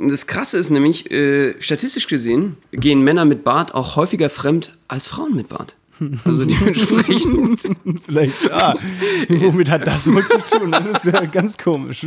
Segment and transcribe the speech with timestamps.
[0.00, 5.08] Das Krasse ist nämlich, äh, statistisch gesehen gehen Männer mit Bart auch häufiger fremd als
[5.08, 5.74] Frauen mit Bart.
[6.24, 7.60] Also dementsprechend.
[8.04, 8.74] Vielleicht, ja.
[9.28, 10.70] Womit hat das wohl zu tun?
[10.70, 12.06] Das ist ja ganz komisch.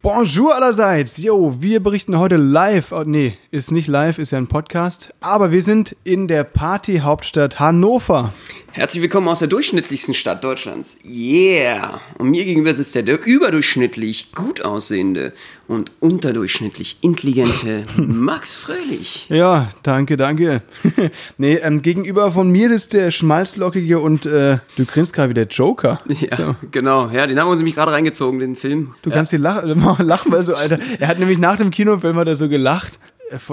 [0.00, 1.16] Bonjour allerseits.
[1.18, 2.92] Jo, wir berichten heute live.
[2.92, 5.12] Oh, nee, ist nicht live, ist ja ein Podcast.
[5.20, 8.32] Aber wir sind in der Partyhauptstadt Hannover.
[8.78, 10.98] Herzlich willkommen aus der durchschnittlichsten Stadt Deutschlands.
[11.04, 11.98] Yeah!
[12.16, 15.32] Und mir gegenüber sitzt der, überdurchschnittlich gut aussehende
[15.66, 19.26] und unterdurchschnittlich intelligente Max Fröhlich.
[19.30, 20.62] Ja, danke, danke.
[21.38, 25.48] nee, ähm, gegenüber von mir sitzt der schmalzlockige und äh, du grinst gerade wie der
[25.48, 26.00] Joker.
[26.20, 26.56] Ja, so.
[26.70, 27.08] genau.
[27.08, 28.94] Ja, den haben wir uns nämlich gerade reingezogen, den Film.
[29.02, 29.16] Du ja.
[29.16, 30.78] kannst dir lachen, lachen, weil so, Alter.
[31.00, 33.00] Er hat nämlich nach dem Kinofilm hat er so gelacht.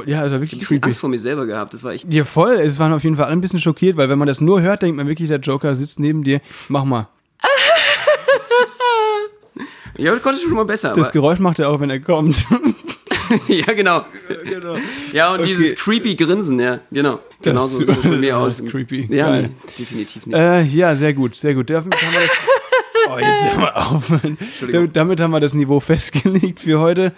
[0.06, 2.12] Ja, also wirklich ich ein bisschen Angst vor mir selber gehabt, das war echt.
[2.12, 2.54] Ja, voll.
[2.54, 4.82] Es waren auf jeden Fall alle ein bisschen schockiert, weil wenn man das nur hört,
[4.82, 6.42] denkt man wirklich, der Joker sitzt neben dir.
[6.70, 7.08] Mach mal.
[9.98, 10.94] ja, das konntest du schon mal besser.
[10.94, 12.46] Das Geräusch macht er auch, wenn er kommt.
[13.48, 14.06] ja, genau.
[14.30, 14.78] Ja, genau.
[15.12, 15.50] ja und okay.
[15.50, 17.20] dieses creepy Grinsen, ja, genau.
[17.42, 18.64] Genau so sieht es bei mir aus.
[18.66, 19.14] Creepy.
[19.14, 20.36] Ja, nee, definitiv nicht.
[20.36, 21.70] Äh, ja, sehr gut, sehr gut.
[21.70, 22.30] Damit haben wir das.
[23.08, 24.12] Oh, jetzt hör mal auf.
[24.72, 27.12] Damit, damit haben wir das Niveau festgelegt für heute.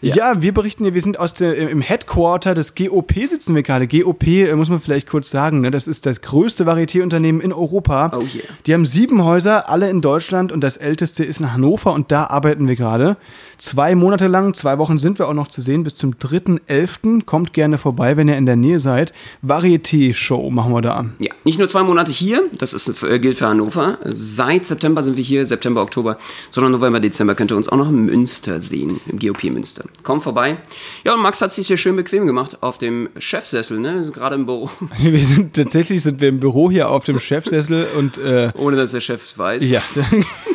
[0.00, 0.14] Ja.
[0.14, 0.42] ja.
[0.42, 3.86] wir berichten hier, wir sind aus der, im Headquarter des GOP sitzen wir gerade.
[3.86, 5.70] GOP, äh, muss man vielleicht kurz sagen, ne?
[5.70, 8.12] das ist das größte Varieté-Unternehmen in Europa.
[8.14, 8.44] Oh yeah.
[8.66, 12.26] Die haben sieben Häuser, alle in Deutschland und das älteste ist in Hannover und da
[12.26, 13.16] arbeiten wir gerade.
[13.60, 17.26] Zwei Monate lang, zwei Wochen sind wir auch noch zu sehen, bis zum 3.11.
[17.26, 19.12] Kommt gerne vorbei, wenn ihr in der Nähe seid.
[19.42, 21.04] Varieté-Show machen wir da.
[21.18, 23.98] Ja, nicht nur zwei Monate hier, das ist, äh, gilt für Hannover.
[24.06, 26.16] Seit September sind wir hier, September, Oktober,
[26.50, 29.84] sondern November, Dezember könnt ihr uns auch noch in Münster sehen, im GOP Münster.
[30.04, 30.56] Kommt vorbei.
[31.04, 34.10] Ja, und Max hat sich hier schön bequem gemacht auf dem Chefsessel, ne?
[34.10, 34.70] Gerade im Büro.
[34.98, 38.92] Wir sind tatsächlich sind wir im Büro hier auf dem Chefsessel und äh, ohne dass
[38.92, 39.62] der Chef es weiß.
[39.68, 39.82] Ja.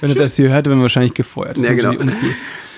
[0.00, 1.56] Wenn er das hier hört, werden wir wahrscheinlich gefeuert.
[1.56, 2.12] Das ja, genau.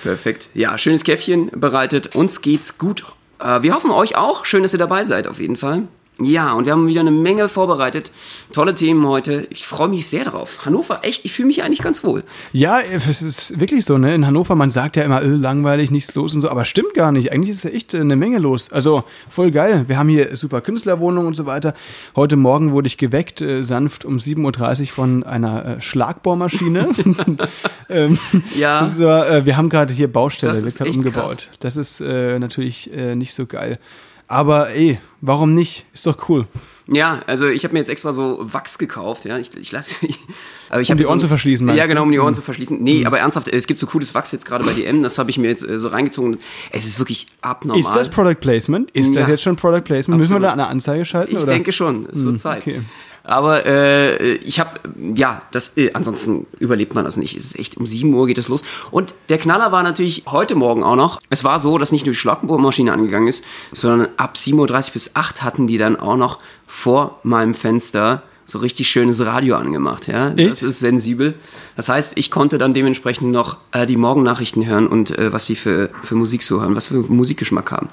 [0.03, 0.49] Perfekt.
[0.53, 2.15] Ja, schönes Käffchen bereitet.
[2.15, 3.03] Uns geht's gut.
[3.39, 4.45] Äh, wir hoffen euch auch.
[4.45, 5.83] Schön, dass ihr dabei seid, auf jeden Fall.
[6.21, 8.11] Ja, und wir haben wieder eine Menge vorbereitet.
[8.51, 9.47] Tolle Themen heute.
[9.51, 10.65] Ich freue mich sehr drauf.
[10.65, 12.23] Hannover, echt, ich fühle mich eigentlich ganz wohl.
[12.51, 14.13] Ja, es ist wirklich so, ne?
[14.13, 17.13] In Hannover, man sagt ja immer, äh, langweilig, nichts los und so, aber stimmt gar
[17.13, 17.31] nicht.
[17.31, 18.71] Eigentlich ist ja echt äh, eine Menge los.
[18.71, 19.85] Also voll geil.
[19.87, 21.73] Wir haben hier super Künstlerwohnungen und so weiter.
[22.17, 26.89] Heute Morgen wurde ich geweckt, äh, sanft um 7.30 Uhr von einer äh, Schlagbohrmaschine.
[27.89, 28.19] ähm,
[28.57, 28.85] ja.
[28.85, 31.37] So, äh, wir haben gerade hier Baustelle, das wird gerade umgebaut.
[31.37, 31.47] Krass.
[31.59, 33.79] Das ist natürlich nicht so geil.
[34.29, 35.85] Aber ey, warum nicht?
[35.91, 36.45] Ist doch cool.
[36.87, 39.39] Ja, also ich habe mir jetzt extra so Wachs gekauft, ja.
[39.39, 39.95] Ich, ich lasse.
[40.69, 42.35] aber ich um die Ohren so, zu verschließen, meinst Ja, genau, um die Ohren mhm.
[42.35, 42.81] zu verschließen.
[42.81, 43.07] Nee, mhm.
[43.07, 45.47] aber ernsthaft, es gibt so cooles Wachs jetzt gerade bei DM, das habe ich mir
[45.47, 46.37] jetzt äh, so reingezogen.
[46.71, 47.79] Es ist wirklich abnormal.
[47.79, 48.91] Ist das Product Placement?
[48.91, 49.21] Ist ja.
[49.21, 50.19] das jetzt schon Product Placement?
[50.19, 50.19] Absolut.
[50.19, 51.35] Müssen wir da eine Anzeige schalten?
[51.35, 51.51] Ich oder?
[51.51, 52.61] denke schon, es wird mhm, Zeit.
[52.61, 52.81] Okay.
[53.29, 54.71] Aber äh, ich habe,
[55.15, 57.37] ja, das, äh, ansonsten überlebt man das nicht.
[57.37, 58.63] Es ist echt, um 7 Uhr geht es los.
[58.89, 61.21] Und der Knaller war natürlich heute Morgen auch noch.
[61.29, 65.15] Es war so, dass nicht nur die Schlagbohrmaschine angegangen ist, sondern ab 7.30 Uhr bis
[65.15, 70.07] 8 hatten die dann auch noch vor meinem Fenster so richtig schönes Radio angemacht.
[70.07, 70.31] Ja?
[70.33, 70.51] Echt?
[70.51, 71.35] Das ist sensibel.
[71.75, 75.55] Das heißt, ich konnte dann dementsprechend noch äh, die Morgennachrichten hören und äh, was sie
[75.55, 77.89] für, für Musik so hören, was für Musikgeschmack haben.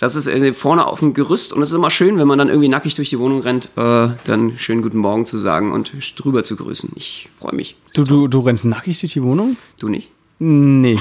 [0.00, 2.48] Das ist äh, vorne auf dem Gerüst und es ist immer schön, wenn man dann
[2.48, 6.42] irgendwie nackig durch die Wohnung rennt, äh, dann schönen guten Morgen zu sagen und drüber
[6.42, 6.90] zu grüßen.
[6.96, 7.76] Ich freue mich.
[7.94, 9.56] Du, du, du rennst nackig durch die Wohnung?
[9.78, 10.10] Du nicht?
[10.38, 10.98] Nee.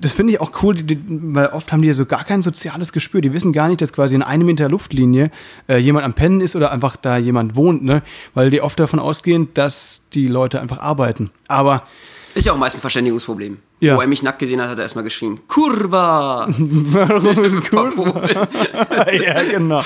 [0.00, 2.40] Das finde ich auch cool, die, die, weil oft haben die ja so gar kein
[2.40, 3.20] soziales Gespür.
[3.20, 5.32] Die wissen gar nicht, dass quasi in einem Meter Luftlinie
[5.68, 8.02] äh, jemand am Pennen ist oder einfach da jemand wohnt, ne?
[8.32, 11.30] Weil die oft davon ausgehen, dass die Leute einfach arbeiten.
[11.48, 11.82] Aber
[12.34, 13.58] ist ja auch meist ein Verständigungsproblem.
[13.80, 13.96] Ja.
[13.96, 16.46] Wo er mich nackt gesehen hat, hat er erstmal geschrien, Kurva!
[16.58, 18.28] Warum Kurva?
[19.12, 19.82] ja, genau.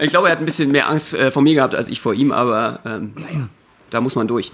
[0.00, 2.14] ich glaube, er hat ein bisschen mehr Angst äh, vor mir gehabt als ich vor
[2.14, 3.48] ihm, aber ähm, naja,
[3.90, 4.52] da muss man durch.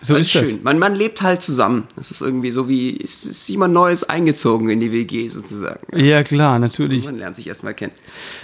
[0.00, 0.60] So das ist, ist schön.
[0.62, 1.88] Man, man lebt halt zusammen.
[1.96, 5.80] Das ist irgendwie so wie, es ist jemand Neues eingezogen in die WG sozusagen.
[5.96, 7.04] Ja, klar, natürlich.
[7.04, 7.92] Man lernt sich erstmal kennen.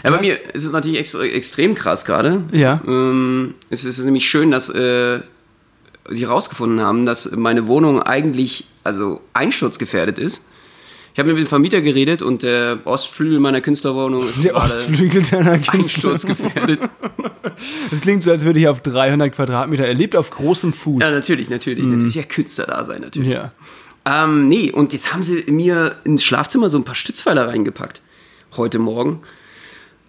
[0.03, 2.43] Ja, bei mir ist es natürlich ex extrem krass gerade.
[2.51, 2.81] Ja.
[2.87, 5.21] Ähm, es ist nämlich schön, dass äh,
[6.09, 10.47] sie herausgefunden haben, dass meine Wohnung eigentlich also einsturzgefährdet ist.
[11.15, 15.61] Ich habe mit dem Vermieter geredet und der Ostflügel meiner Künstlerwohnung ist der Ostflügel deiner
[15.69, 16.81] einsturzgefährdet.
[17.89, 19.87] Das klingt so, als würde ich auf 300 Quadratmeter.
[19.87, 21.05] Er lebt auf großem Fuß.
[21.05, 21.93] Ja, natürlich, natürlich, mhm.
[21.93, 22.17] natürlich.
[22.17, 23.33] Ja, Künstler da sein, natürlich.
[23.33, 23.53] Ja.
[24.05, 28.01] Ähm, nee, und jetzt haben sie mir ins Schlafzimmer so ein paar Stützpfeiler reingepackt.
[28.57, 29.21] Heute Morgen.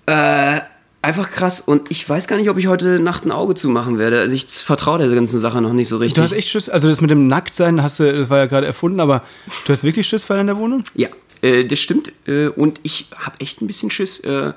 [0.07, 0.61] Äh,
[1.05, 1.61] einfach krass.
[1.61, 4.19] Und ich weiß gar nicht, ob ich heute Nacht ein Auge zumachen werde.
[4.19, 6.15] Also ich vertraue der ganzen Sache noch nicht so richtig.
[6.15, 8.67] Du hast echt Schiss, also das mit dem Nacktsein hast du, das war ja gerade
[8.67, 9.23] erfunden, aber
[9.65, 10.83] du hast wirklich Schiss vor in der Wohnung?
[10.95, 11.09] Ja,
[11.41, 12.11] äh, das stimmt.
[12.27, 14.19] Äh, und ich habe echt ein bisschen Schiss.
[14.21, 14.53] Äh,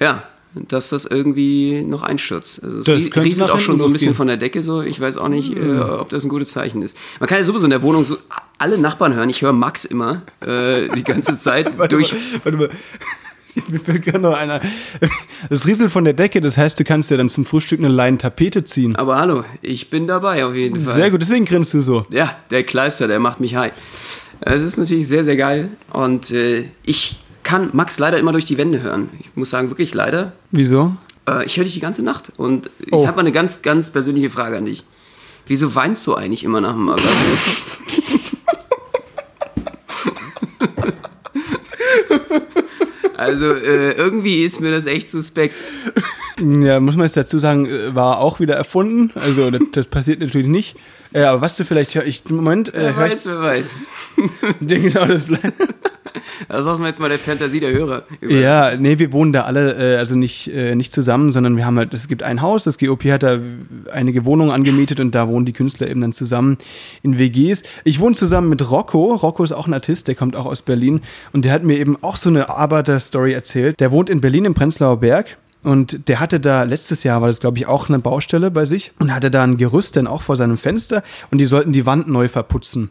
[0.00, 0.24] ja,
[0.54, 2.64] dass das irgendwie noch einstürzt.
[2.64, 4.80] Also es Das rieselt auch schon so ein bisschen von der Decke so.
[4.80, 6.96] Ich weiß auch nicht, äh, ob das ein gutes Zeichen ist.
[7.20, 8.16] Man kann ja sowieso in der Wohnung so
[8.56, 9.28] alle Nachbarn hören.
[9.28, 12.12] Ich höre Max immer äh, die ganze Zeit durch.
[12.12, 12.70] Mal, warte mal.
[13.68, 14.60] Mir fällt gerade noch einer.
[15.50, 18.18] Das rieselt von der Decke, das heißt, du kannst ja dann zum Frühstück eine Leine
[18.18, 18.96] Tapete ziehen.
[18.96, 20.94] Aber hallo, ich bin dabei auf jeden Fall.
[20.94, 22.06] Sehr gut, deswegen grinst du so.
[22.10, 23.72] Ja, der Kleister, der macht mich high.
[24.40, 25.70] Es ist natürlich sehr, sehr geil.
[25.92, 29.08] Und äh, ich kann Max leider immer durch die Wände hören.
[29.20, 30.32] Ich muss sagen, wirklich leider.
[30.50, 30.94] Wieso?
[31.28, 32.32] Äh, ich höre dich die ganze Nacht.
[32.36, 33.06] Und ich Oh.
[33.06, 34.84] habe mal eine ganz, ganz persönliche Frage an dich.
[35.46, 37.44] Wieso weinst du eigentlich immer nach dem Orgasmus?
[43.16, 45.54] also äh, irgendwie ist mir das echt suspekt.
[46.38, 49.10] Ja, muss man jetzt dazu sagen, äh, war auch wieder erfunden.
[49.14, 50.76] Also das, das passiert natürlich nicht.
[51.12, 53.76] Äh, aber was du vielleicht hör- ich Moment, äh, Wer weiß, wer weiß.
[54.60, 55.54] genau das bleibt.
[56.48, 58.34] Das lassen wir jetzt mal der Fantasie der Hörer über.
[58.34, 61.76] Ja, nee, wir wohnen da alle, äh, also nicht, äh, nicht zusammen, sondern wir haben
[61.78, 63.38] halt, es gibt ein Haus, das GOP hat da
[63.92, 66.58] einige Wohnungen angemietet und da wohnen die Künstler eben dann zusammen
[67.02, 67.62] in WGs.
[67.84, 69.14] Ich wohne zusammen mit Rocco.
[69.14, 71.00] Rocco ist auch ein Artist, der kommt auch aus Berlin
[71.32, 73.78] und der hat mir eben auch so eine Arbeiterstory erzählt.
[73.80, 75.36] Der wohnt in Berlin im Prenzlauer Berg.
[75.66, 78.92] Und der hatte da, letztes Jahr war das, glaube ich, auch eine Baustelle bei sich
[79.00, 81.02] und hatte da ein Gerüst dann auch vor seinem Fenster
[81.32, 82.90] und die sollten die Wand neu verputzen.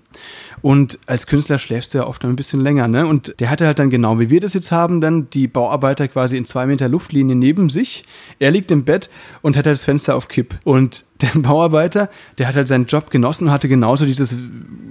[0.61, 3.07] Und als Künstler schläfst du ja oft ein bisschen länger, ne?
[3.07, 6.35] Und der hatte halt dann genau wie wir das jetzt haben, dann die Bauarbeiter quasi
[6.35, 8.03] in zwei Meter Luftlinie neben sich.
[8.39, 9.09] Er liegt im Bett
[9.41, 10.59] und hat halt das Fenster auf Kipp.
[10.65, 14.35] Und der Bauarbeiter, der hat halt seinen Job genossen und hatte genauso dieses,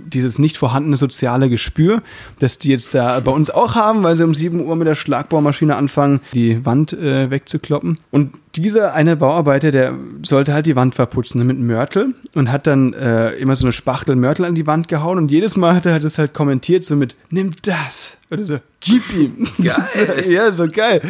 [0.06, 2.02] dieses nicht vorhandene soziale Gespür,
[2.38, 4.94] das die jetzt da bei uns auch haben, weil sie um 7 Uhr mit der
[4.94, 7.98] Schlagbohrmaschine anfangen, die Wand äh, wegzukloppen.
[8.10, 12.92] Und dieser eine Bauarbeiter, der sollte halt die Wand verputzen mit Mörtel und hat dann
[12.92, 15.98] äh, immer so eine Spachtel Mörtel an die Wand gehauen und jedes Mal hat er
[15.98, 18.18] das halt kommentiert so mit, nimm das.
[18.34, 19.46] Oder so, gib ihm.
[19.62, 19.74] Geil.
[19.78, 21.00] Das ist- ja, so geil.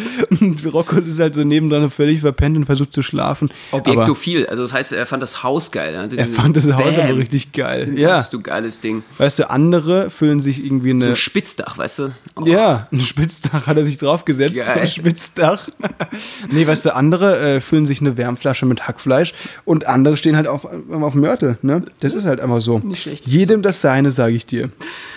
[0.40, 3.50] Und Rocco ist halt so nebendran völlig verpennt und versucht zu schlafen.
[3.72, 4.46] Objektophil.
[4.46, 5.96] Also das heißt, er fand das Haus geil.
[5.96, 7.92] Also er fand das Haus aber richtig geil.
[7.98, 8.16] Ja.
[8.18, 9.02] Hast du geiles Ding.
[9.18, 11.06] Weißt du, andere fühlen sich irgendwie So eine.
[11.08, 12.12] ein Spitzdach, weißt du?
[12.36, 14.56] Oh, ja, ein Spitzdach hat er sich draufgesetzt.
[14.56, 14.80] Geil.
[14.80, 15.68] Ein Spitzdach.
[16.50, 19.32] nee, weißt du, andere äh, füllen sich eine Wärmflasche mit Hackfleisch
[19.64, 21.58] und andere stehen halt auf, auf Mörtel.
[21.62, 21.84] Ne?
[22.00, 22.78] Das ist halt einfach so.
[22.78, 23.26] Nicht schlecht.
[23.26, 24.70] Jedem das Seine, sage ich dir.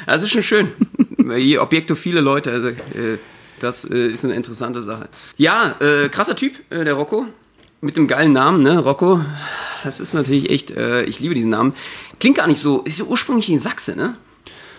[0.06, 0.68] Das ist schon schön.
[1.36, 3.18] Je objektophile Leute, also, äh,
[3.60, 5.10] das äh, ist eine interessante Sache.
[5.38, 7.26] Ja, äh, krasser Typ, der Rocco.
[7.82, 8.80] Mit dem geilen Namen, ne?
[8.80, 9.22] Rocco.
[9.84, 11.76] Das ist natürlich echt, ich liebe diesen Namen.
[12.20, 14.16] Klingt gar nicht so, ist ja ursprünglich in Sachse, ne?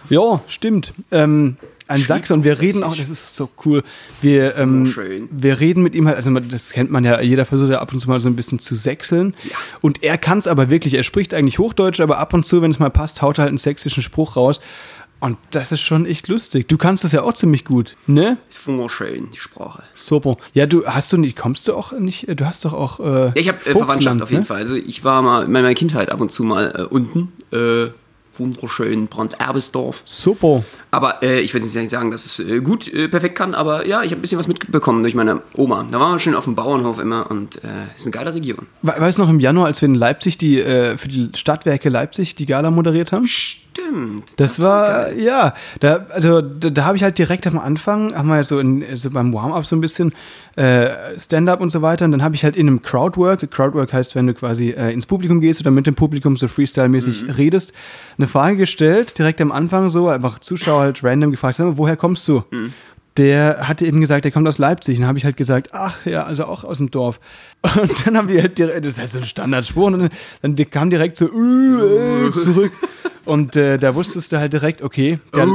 [0.08, 0.94] Ja, stimmt.
[1.12, 1.56] Ähm,
[1.88, 3.82] ein Sachse und wir reden auch, das ist so cool.
[4.20, 5.28] Wir, ähm, schön.
[5.30, 7.98] wir reden mit ihm halt, also das kennt man ja, jeder versucht ja ab und
[7.98, 9.34] zu mal so ein bisschen zu sechseln.
[9.44, 9.56] Ja.
[9.80, 12.70] Und er kann es aber wirklich, er spricht eigentlich Hochdeutsch, aber ab und zu, wenn
[12.70, 14.60] es mal passt, haut er halt einen sächsischen Spruch raus.
[15.20, 16.68] Und das ist schon echt lustig.
[16.68, 18.38] Du kannst das ja auch ziemlich gut, ne?
[18.48, 19.82] Ist wunderschön, die Sprache.
[19.94, 20.36] Super.
[20.54, 23.00] Ja, du hast du nicht, kommst du auch nicht, du hast doch auch.
[23.00, 24.46] Äh, Ja, ich habe äh, Verwandtschaft auf jeden ne?
[24.46, 24.58] Fall.
[24.58, 27.32] Also ich war mal in meiner Kindheit ab und zu mal äh, unten.
[27.52, 27.90] Äh,
[28.38, 30.02] wunderschön Brand-Erbesdorf.
[30.05, 30.64] Super.
[30.90, 33.87] Aber äh, ich will jetzt nicht sagen, dass es äh, gut äh, perfekt kann, aber
[33.87, 35.87] ja, ich habe ein bisschen was mitbekommen durch meine Oma.
[35.90, 38.66] Da waren wir schön auf dem Bauernhof immer und äh, ist eine geile Region.
[38.83, 41.88] We weißt du noch im Januar, als wir in Leipzig die, äh, für die Stadtwerke
[41.88, 43.26] Leipzig die Gala moderiert haben?
[43.26, 44.40] Stimmt.
[44.40, 45.21] Das, war, geil.
[45.21, 48.85] ja, da, also da, da habe ich halt direkt am Anfang, haben wir so, in,
[48.97, 50.12] so beim Warm-up so ein bisschen
[50.57, 54.14] äh, Stand-up und so weiter und dann habe ich halt in einem Crowdwork, Crowdwork heißt,
[54.16, 57.30] wenn du quasi ins Publikum gehst oder mit dem Publikum so Freestyle-mäßig Mhm.
[57.30, 57.73] redest,
[58.16, 62.26] eine Frage gestellt, direkt am Anfang so, einfach Zuschauer halt random gefragt, mal, woher kommst
[62.28, 62.44] du?
[62.50, 62.73] Mhm.
[63.16, 64.97] Der hatte eben gesagt, der kommt aus Leipzig.
[64.97, 67.18] Und dann habe ich halt gesagt, ach ja, also auch aus dem Dorf.
[67.82, 70.11] Und dann haben die halt direkt, das ist halt so ein Standardspruch, und
[70.42, 72.73] dann, dann kam direkt so äh, zurück.
[73.25, 75.47] Und äh, da wusstest du halt direkt, okay, der,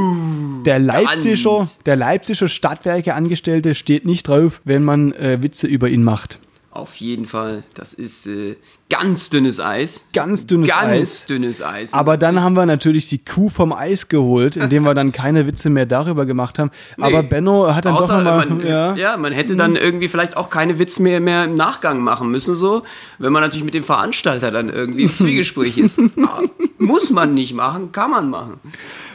[0.64, 1.78] der Leipziger, ganz.
[1.80, 6.38] der Leipziger Stadtwerke-Angestellte steht nicht drauf, wenn man äh, Witze über ihn macht.
[6.74, 7.62] Auf jeden Fall.
[7.74, 8.56] Das ist äh,
[8.90, 10.08] ganz dünnes Eis.
[10.12, 11.26] Ganz dünnes ganz Eis.
[11.26, 11.92] dünnes Eis.
[11.92, 15.70] Aber dann haben wir natürlich die Kuh vom Eis geholt, indem wir dann keine Witze
[15.70, 16.72] mehr darüber gemacht haben.
[17.00, 18.46] Aber Benno hat dann Außer, doch nochmal.
[18.46, 18.96] man, Ja.
[18.96, 18.96] ja.
[18.96, 22.56] ja, man hätte dann irgendwie vielleicht auch keine Witze mehr, mehr im Nachgang machen müssen,
[22.56, 22.82] so,
[23.20, 26.00] wenn man natürlich mit dem Veranstalter dann irgendwie im Zwiegespräch ist.
[26.16, 26.42] Aber
[26.78, 28.60] Muss man nicht machen, kann man machen.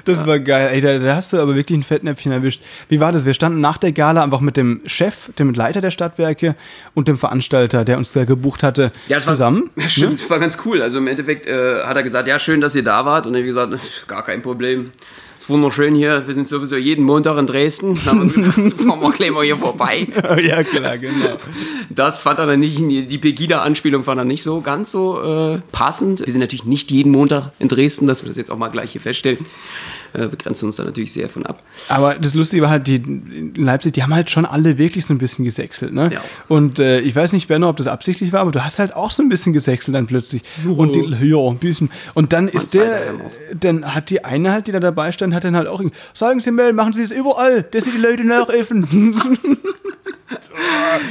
[0.10, 0.70] Das war geil.
[0.74, 2.62] Ey, da, da hast du aber wirklich ein Fettnäpfchen erwischt.
[2.88, 3.26] Wie war das?
[3.26, 6.56] Wir standen nach der Gala einfach mit dem Chef, dem Leiter der Stadtwerke
[6.94, 9.70] und dem Veranstalter, der uns da gebucht hatte, war- zusammen.
[9.76, 10.82] Ja, stimmt, das war ganz cool.
[10.82, 13.26] Also im Endeffekt äh, hat er gesagt, ja, schön, dass ihr da wart.
[13.28, 14.92] Und dann habe ich gesagt, gar kein Problem.
[15.38, 16.26] ist wunderschön hier.
[16.28, 17.96] Wir sind sowieso jeden Montag in Dresden.
[17.96, 20.08] Dann haben wir uns gedacht, fahren wir gleich mal hier vorbei.
[20.44, 21.38] ja, klar, genau.
[21.90, 26.26] Das fand er dann nicht, die Pegida-Anspielung fand er nicht so ganz so äh, passend.
[26.26, 28.92] Wir sind natürlich nicht jeden Montag in Dresden, dass wir das jetzt auch mal gleich
[28.92, 29.40] hier feststellen
[30.14, 31.64] äh, begrenzt uns da natürlich sehr von ab.
[31.88, 35.14] Aber das Lustige war halt, die in Leipzig, die haben halt schon alle wirklich so
[35.14, 35.94] ein bisschen gesächselt.
[35.94, 36.12] Ne?
[36.14, 36.22] Ja.
[36.48, 39.12] Und äh, ich weiß nicht, Benno, ob das absichtlich war, aber du hast halt auch
[39.12, 40.44] so ein bisschen gesächselt dann plötzlich.
[40.68, 40.74] Oh.
[40.74, 41.90] Und die, ja, ein bisschen.
[42.14, 43.00] Und dann Man ist der,
[43.60, 45.82] dann hat die eine halt, die da dabei stand, hat dann halt auch,
[46.14, 49.14] sagen Sie mal, machen Sie es überall, dass Sie die Leute nachäffen.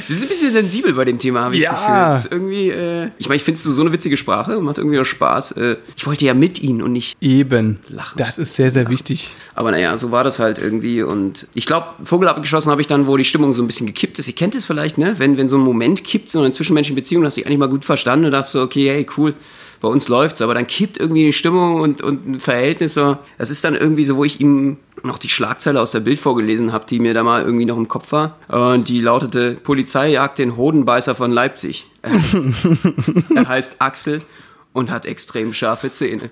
[0.07, 1.73] Sie ist ein bisschen sensibel bei dem Thema, habe ich ja.
[1.73, 1.97] das Gefühl.
[1.97, 4.79] Das ist irgendwie, äh, ich meine, ich finde es so eine witzige Sprache und macht
[4.79, 5.53] irgendwie auch Spaß.
[5.53, 8.19] Äh, ich wollte ja mit ihnen und nicht eben lachen.
[8.19, 8.95] Das ist sehr, sehr lachen.
[8.95, 9.35] wichtig.
[9.55, 13.07] Aber naja, so war das halt irgendwie und ich glaube, Vogel abgeschossen habe ich dann,
[13.07, 14.29] wo die Stimmung so ein bisschen gekippt ist.
[14.29, 15.15] Ihr kennt es vielleicht, ne?
[15.19, 17.69] Wenn, wenn so ein Moment kippt, so eine zwischenmenschliche Beziehung, hast du dich eigentlich mal
[17.69, 19.35] gut verstanden und dachtest so, okay, hey, cool
[19.81, 22.95] bei uns läuft's, aber dann kippt irgendwie die Stimmung und, und ein Verhältnis.
[22.95, 26.73] Das ist dann irgendwie so, wo ich ihm noch die Schlagzeile aus der Bild vorgelesen
[26.73, 28.37] habe, die mir da mal irgendwie noch im Kopf war.
[28.49, 31.87] Und die lautete: Polizei jagt den Hodenbeißer von Leipzig.
[32.03, 32.39] Er heißt,
[33.35, 34.23] er heißt Axel
[34.73, 36.31] und hat extrem scharfe Zähne.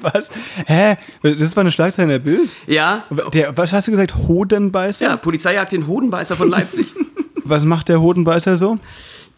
[0.00, 0.30] Was?
[0.66, 0.96] Hä?
[1.22, 2.48] Das war eine Schlagzeile in der Bild?
[2.66, 3.04] Ja.
[3.32, 4.14] Der, was hast du gesagt?
[4.14, 5.04] Hodenbeißer?
[5.04, 6.86] Ja, Polizei jagt den Hodenbeißer von Leipzig.
[7.44, 8.78] was macht der Hodenbeißer so?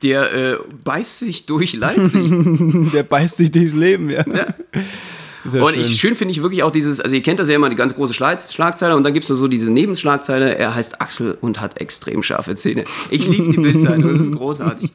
[0.02, 2.30] Der äh, beißt sich durch Leipzig.
[2.92, 4.24] der beißt sich durchs Leben, ja.
[4.26, 4.46] ja.
[5.44, 5.80] Sehr und schön.
[5.80, 7.94] ich schön finde ich wirklich auch dieses, also ihr kennt das ja immer, die ganz
[7.94, 12.22] große Schlagzeile und dann gibt es so diese Nebenschlagzeile, er heißt Axel und hat extrem
[12.22, 12.84] scharfe Zähne.
[13.10, 14.92] Ich liebe die Bildzeitung, das ist großartig.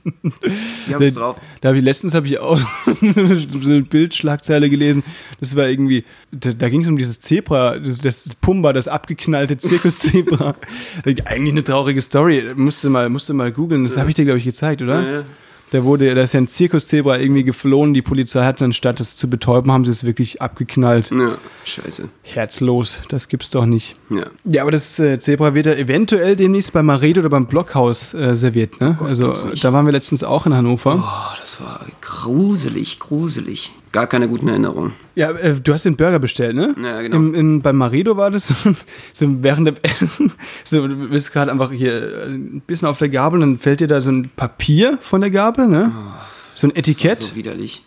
[0.88, 1.38] Die haben es drauf.
[1.62, 2.60] Da habe ich letztens habe ich auch
[3.02, 5.04] so eine Bildschlagzeile gelesen,
[5.40, 9.58] das war irgendwie, da, da ging es um dieses Zebra, das, das Pumba, das abgeknallte
[9.58, 10.56] Zirkuszebra.
[11.26, 14.46] Eigentlich eine traurige Story, musste mal, musste mal googeln, das habe ich dir glaube ich
[14.46, 15.02] gezeigt, oder?
[15.02, 15.26] Ja, ja.
[15.72, 17.94] Der wurde, da ist ja ein Zirkuszebra irgendwie geflohen.
[17.94, 21.12] Die Polizei hat dann, statt es zu betäuben, haben sie es wirklich abgeknallt.
[21.12, 22.10] Ja, scheiße.
[22.24, 23.96] Herzlos, das gibt's doch nicht.
[24.10, 24.28] Ja.
[24.46, 28.36] Ja, aber das äh, Zebra wird ja eventuell demnächst beim Maredo oder beim Blockhaus äh,
[28.36, 28.96] serviert, ne?
[28.98, 31.04] Oh Gott, also, da waren wir letztens auch in Hannover.
[31.04, 34.94] Oh, das war gruselig, gruselig gar keine guten Erinnerungen.
[35.16, 36.76] Ja, äh, du hast den Burger bestellt, ne?
[36.82, 37.16] Ja, genau.
[37.16, 38.48] Im, in, beim Marido war das
[39.14, 40.32] so während dem Essen.
[40.64, 43.80] So, du bist gerade einfach hier äh, ein bisschen auf der Gabel und dann fällt
[43.80, 45.92] dir da so ein Papier von der Gabel, ne?
[45.94, 46.22] Oh,
[46.56, 47.24] so ein Etikett.
[47.24, 47.84] so widerlich.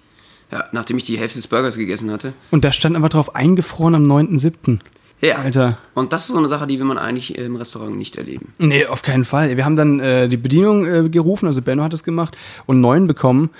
[0.51, 2.35] Ja, nachdem ich die Hälfte des Burgers gegessen hatte.
[2.51, 4.81] Und da stand einfach drauf eingefroren am 9.7.
[5.23, 5.37] Ja.
[5.37, 5.79] Alter.
[5.95, 8.53] Und das ist so eine Sache, die will man eigentlich im Restaurant nicht erleben.
[8.59, 9.57] Nee, auf keinen Fall.
[9.57, 13.07] Wir haben dann äh, die Bedienung äh, gerufen, also Benno hat das gemacht, und neun
[13.07, 13.51] bekommen.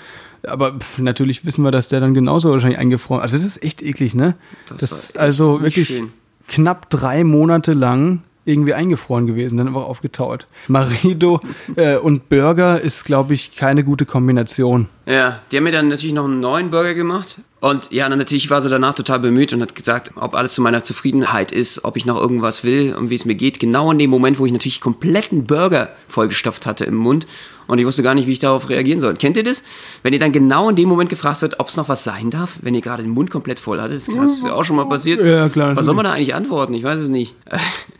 [0.45, 3.81] Aber pff, natürlich wissen wir, dass der dann genauso wahrscheinlich eingefroren Also das ist echt
[3.81, 4.35] eklig, ne?
[4.67, 6.11] Das, das ist also wirklich schön.
[6.47, 10.47] knapp drei Monate lang irgendwie eingefroren gewesen, dann einfach aufgetaut.
[10.67, 11.39] Marido
[11.75, 14.87] äh, und Burger ist, glaube ich, keine gute Kombination.
[15.05, 17.39] Ja, die haben mir dann natürlich noch einen neuen Burger gemacht.
[17.63, 20.61] Und ja, dann natürlich war sie danach total bemüht und hat gesagt, ob alles zu
[20.61, 23.61] meiner Zufriedenheit ist, ob ich noch irgendwas will und wie es mir geht.
[23.61, 27.25] Genau in dem Moment, wo ich natürlich kompletten Burger vollgestopft hatte im Mund
[27.67, 29.13] und ich wusste gar nicht, wie ich darauf reagieren soll.
[29.13, 29.63] Kennt ihr das?
[30.01, 32.57] Wenn ihr dann genau in dem Moment gefragt wird, ob es noch was sein darf,
[32.61, 35.23] wenn ihr gerade den Mund komplett voll hattet, das ist ja auch schon mal passiert.
[35.23, 35.75] Ja, klar.
[35.75, 36.73] Was soll man da eigentlich antworten?
[36.73, 37.35] Ich weiß es nicht.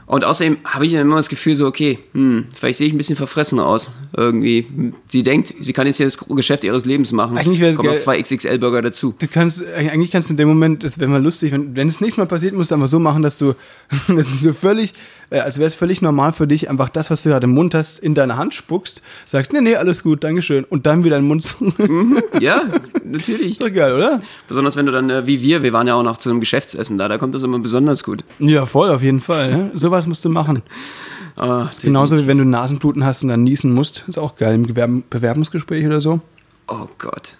[0.06, 2.98] Und außerdem habe ich dann immer das Gefühl so, okay, hm, vielleicht sehe ich ein
[2.98, 3.92] bisschen verfressen aus.
[4.16, 4.94] Irgendwie.
[5.08, 7.38] Sie denkt, sie kann jetzt hier das Geschäft ihres Lebens machen.
[7.38, 9.16] Eigentlich wäre es Kommen noch zwei XXL-Burger dazu.
[9.18, 12.02] Du kannst, eigentlich kannst du in dem Moment, das wäre mal lustig, wenn, wenn das
[12.02, 13.54] nächste Mal passiert, musst du einfach so machen, dass du,
[14.08, 14.94] das ist so völlig,
[15.30, 17.74] äh, als wäre es völlig normal für dich, einfach das, was du gerade im Mund
[17.76, 21.24] hast, in deine Hand spuckst, sagst, nee, nee, alles gut, Dankeschön, und dann wieder in
[21.24, 21.56] den Mund.
[21.84, 22.64] Mhm, ja,
[23.04, 23.54] natürlich.
[23.54, 24.22] Ist doch geil, oder?
[24.48, 26.98] Besonders wenn du dann, äh, wie wir, wir waren ja auch noch zu einem Geschäftsessen
[26.98, 28.24] da, da kommt das immer besonders gut.
[28.40, 29.52] Ja, voll, auf jeden Fall.
[29.52, 29.72] Ne?
[29.74, 30.62] Sowas musst du machen.
[31.36, 34.04] Oh, Genauso wie wenn du Nasenbluten hast und dann niesen musst.
[34.08, 36.22] Ist auch geil im Bewerbungsgespräch oder so.
[36.68, 37.36] Oh Gott.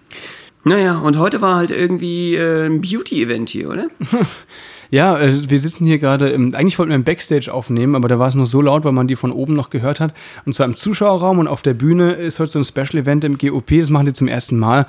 [0.64, 3.88] Naja, und heute war halt irgendwie äh, ein Beauty-Event hier, oder?
[4.94, 8.20] Ja, äh, wir sitzen hier gerade, im, eigentlich wollten wir im Backstage aufnehmen, aber da
[8.20, 10.14] war es noch so laut, weil man die von oben noch gehört hat.
[10.46, 13.40] Und zwar im Zuschauerraum und auf der Bühne ist heute so ein Special Event im
[13.40, 14.86] GOP, das machen die zum ersten Mal.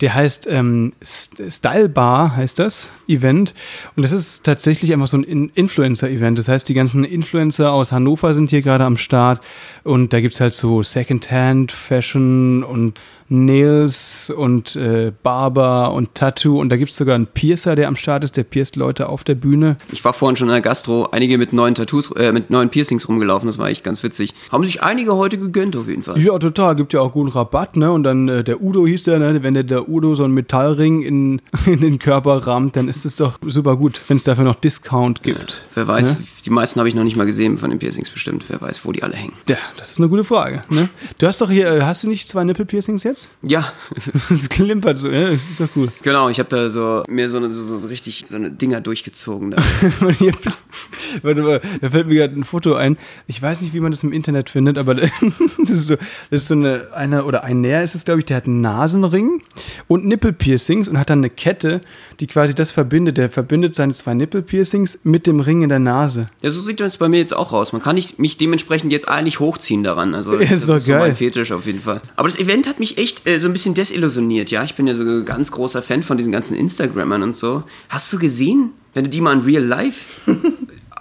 [0.00, 3.54] Der heißt ähm, Style Bar, heißt das Event.
[3.94, 6.36] Und das ist tatsächlich einfach so ein Influencer-Event.
[6.36, 9.40] Das heißt, die ganzen Influencer aus Hannover sind hier gerade am Start.
[9.84, 16.68] Und da gibt es halt so Secondhand-Fashion und Nails und äh, Barber und Tattoo und
[16.68, 19.34] da gibt es sogar einen Piercer, der am Start ist, der pierst Leute auf der
[19.34, 19.76] Bühne.
[19.92, 23.08] Ich war vorhin schon in der Gastro, einige mit neuen Tattoos, äh, mit neuen Piercings
[23.08, 24.34] rumgelaufen, das war echt ganz witzig.
[24.50, 26.18] Haben sich einige heute gegönnt auf jeden Fall.
[26.20, 27.90] Ja, total, gibt ja auch guten Rabatt, ne?
[27.90, 29.42] Und dann äh, der Udo hieß der, ne?
[29.42, 33.16] Wenn der, der Udo so einen Metallring in, in den Körper rammt, dann ist es
[33.16, 35.38] doch super gut, wenn es dafür noch Discount gibt.
[35.38, 36.26] Ja, wer weiß, ne?
[36.44, 38.44] die meisten habe ich noch nicht mal gesehen von den Piercings bestimmt.
[38.48, 39.32] Wer weiß, wo die alle hängen.
[39.48, 40.62] Ja, das ist eine gute Frage.
[40.68, 40.88] Ne?
[41.18, 43.23] Du hast doch hier, äh, hast du nicht zwei Nippelpiercings jetzt?
[43.42, 43.72] Ja.
[44.30, 45.88] Es klimpert so, ja, das ist doch cool.
[46.02, 49.54] Genau, ich habe da so mir so, so, so, richtig so eine Dinger durchgezogen.
[50.44, 50.52] Da.
[51.22, 52.96] Warte mal, da fällt mir gerade ein Foto ein.
[53.26, 54.94] Ich weiß nicht, wie man das im Internet findet, aber
[55.58, 58.26] das ist so, das ist so eine, eine oder ein Näher ist es, glaube ich,
[58.26, 59.42] der hat einen Nasenring
[59.88, 61.80] und Nippelpiercings und hat dann eine Kette,
[62.20, 63.16] die quasi das verbindet.
[63.16, 66.26] Der verbindet seine zwei Nippelpiercings mit dem Ring in der Nase.
[66.42, 67.72] Ja, so sieht das bei mir jetzt auch aus.
[67.72, 70.14] Man kann nicht, mich dementsprechend jetzt eigentlich hochziehen daran.
[70.14, 71.00] Also ja, ist das ist geil.
[71.00, 72.00] so mein Fetisch auf jeden Fall.
[72.16, 74.64] Aber das Event hat mich echt äh, so ein bisschen desillusioniert, ja.
[74.64, 77.64] Ich bin ja so ein ganz großer Fan von diesen ganzen Instagrammern und so.
[77.88, 80.06] Hast du gesehen, wenn du die mal in Real Life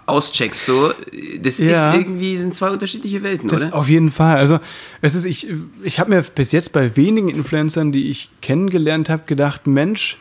[0.05, 0.93] auscheckst, so,
[1.41, 1.91] das ja.
[1.91, 3.75] ist irgendwie, sind zwei unterschiedliche Welten, das oder?
[3.75, 4.37] Auf jeden Fall.
[4.37, 4.59] Also,
[5.01, 5.47] es ist, ich,
[5.83, 10.17] ich habe mir bis jetzt bei wenigen Influencern, die ich kennengelernt habe, gedacht, Mensch,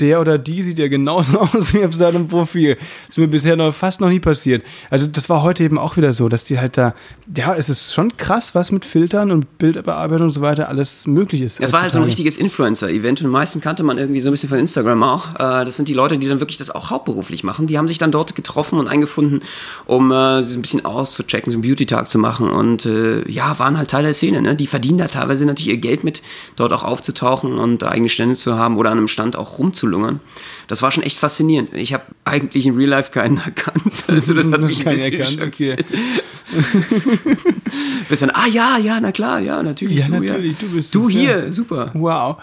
[0.00, 2.76] der oder die sieht ja genauso aus wie auf seinem Profil.
[2.76, 4.64] Das ist mir bisher noch fast noch nie passiert.
[4.90, 6.94] Also das war heute eben auch wieder so, dass die halt da,
[7.36, 11.42] ja, es ist schon krass, was mit Filtern und Bildbearbeitung und so weiter alles möglich
[11.42, 11.60] ist.
[11.60, 14.32] Es war halt so ein richtiges Influencer-Event und die meisten kannte man irgendwie so ein
[14.32, 15.34] bisschen von Instagram auch.
[15.34, 17.66] Äh, das sind die Leute, die dann wirklich das auch hauptberuflich machen.
[17.66, 19.40] Die haben sich dann dort getroffen und eingefunden,
[19.86, 23.76] um äh, sich ein bisschen auszuchecken, so einen Beauty-Tag zu machen und äh, ja, waren
[23.76, 24.42] halt Teil der Szene.
[24.42, 24.54] Ne?
[24.54, 26.22] Die verdienen da teilweise natürlich ihr Geld mit,
[26.56, 30.20] dort auch aufzutauchen und eigene Stände zu haben oder an einem Stand auch rumzulaufen rumzulungern.
[30.68, 31.74] Das war schon echt faszinierend.
[31.74, 34.04] Ich habe eigentlich in Real Life keinen erkannt.
[34.06, 35.40] Also das hat mich ein bisschen erkannt.
[35.42, 35.76] Okay.
[38.08, 39.98] Bis dann, ah ja, ja, na klar, ja, natürlich.
[39.98, 40.66] Ja, du, natürlich, ja.
[40.66, 41.50] du bist Du es, hier, ja.
[41.50, 41.90] super.
[41.94, 42.36] Wow.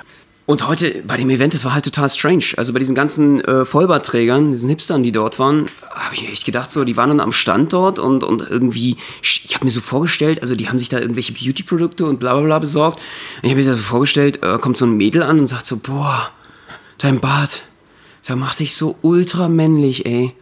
[0.47, 2.45] Und heute bei dem Event, das war halt total strange.
[2.57, 6.45] Also bei diesen ganzen äh, Vollbartträgern, diesen Hipstern, die dort waren, habe ich mir echt
[6.45, 9.81] gedacht, so, die waren dann am Stand dort und, und irgendwie, ich habe mir so
[9.81, 12.99] vorgestellt, also die haben sich da irgendwelche Beauty-Produkte und bla bla bla besorgt.
[13.37, 15.65] Und ich habe mir da so vorgestellt, äh, kommt so ein Mädel an und sagt
[15.65, 16.29] so, boah,
[17.05, 17.62] dein Bart,
[18.27, 20.33] der macht dich so ultra männlich, ey.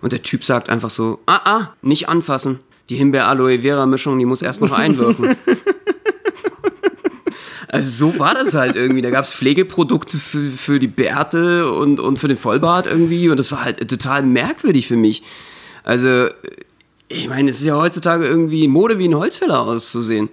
[0.00, 2.60] Und der Typ sagt einfach so, ah, ah, nicht anfassen.
[2.88, 5.36] Die Himbeer-Aloe-Vera-Mischung, die muss erst noch einwirken.
[7.68, 9.02] also so war das halt irgendwie.
[9.02, 13.28] Da gab es Pflegeprodukte für, für die Bärte und, und für den Vollbart irgendwie.
[13.28, 15.24] Und das war halt total merkwürdig für mich.
[15.82, 16.28] Also,
[17.08, 20.28] ich meine, es ist ja heutzutage irgendwie Mode wie ein Holzfäller auszusehen.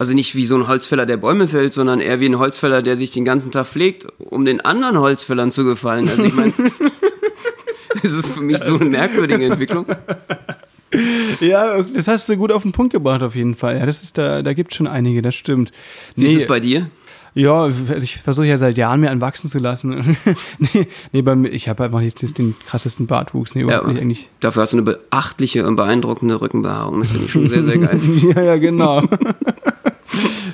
[0.00, 2.96] Also nicht wie so ein Holzfäller, der Bäume fällt, sondern eher wie ein Holzfäller, der
[2.96, 6.08] sich den ganzen Tag pflegt, um den anderen Holzfällern zu gefallen.
[6.08, 6.54] Also ich meine,
[8.02, 9.84] das ist für mich so eine merkwürdige Entwicklung.
[11.40, 13.76] Ja, das hast du gut auf den Punkt gebracht, auf jeden Fall.
[13.76, 15.70] Ja, das ist da, da gibt es schon einige, das stimmt.
[16.16, 16.88] Wie nee, ist es bei dir?
[17.34, 20.16] Ja, also ich versuche ja seit Jahren mir anwachsen zu lassen.
[20.58, 23.54] nee, nee, bei mir, ich habe einfach jetzt den krassesten Bartwuchs.
[23.54, 24.28] Nee, ja, nicht eigentlich.
[24.40, 27.00] Dafür hast du eine beachtliche und beeindruckende Rückenbehaarung.
[27.00, 28.00] Das finde ich schon sehr, sehr geil.
[28.34, 29.02] ja, ja, genau.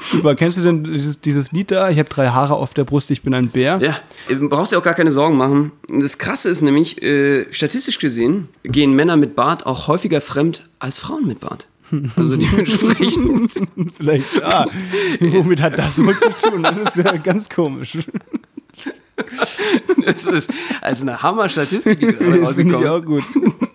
[0.01, 0.35] Super.
[0.35, 1.91] Kennst du denn dieses, dieses Lied da?
[1.91, 3.79] Ich habe drei Haare auf der Brust, ich bin ein Bär.
[3.81, 3.97] Ja,
[4.29, 5.73] du brauchst dir auch gar keine Sorgen machen.
[5.89, 10.99] Das Krasse ist nämlich, äh, statistisch gesehen gehen Männer mit Bart auch häufiger fremd als
[10.99, 11.67] Frauen mit Bart.
[12.17, 13.53] Also dementsprechend.
[13.97, 14.67] Vielleicht, ja.
[15.21, 16.63] Womit hat das wohl zu tun?
[16.63, 17.99] Das ist ja ganz komisch.
[20.05, 22.91] Das ist also eine Hammer-Statistik, die gerade rausgekommen ist.
[22.91, 23.25] Auch gut.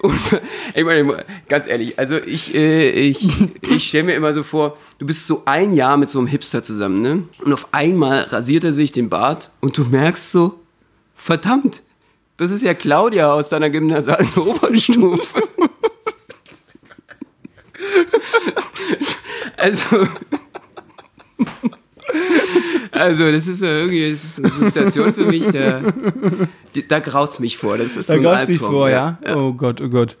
[0.00, 0.40] Und,
[0.74, 3.28] ich meine, ganz ehrlich, also ich, äh, ich,
[3.62, 6.62] ich stelle mir immer so vor, du bist so ein Jahr mit so einem Hipster
[6.62, 7.24] zusammen, ne?
[7.44, 10.60] Und auf einmal rasiert er sich den Bart und du merkst so,
[11.14, 11.82] verdammt,
[12.36, 15.42] das ist ja Claudia aus deiner gymnasialen Oberstufe.
[19.56, 20.06] also,
[22.98, 25.80] also, das ist ja irgendwie das ist eine Situation für mich, da,
[26.88, 27.78] da graut es mich vor.
[27.78, 29.18] Das ist da so graut es dich vor, ja?
[29.24, 29.36] ja?
[29.36, 30.16] Oh Gott, oh Gott.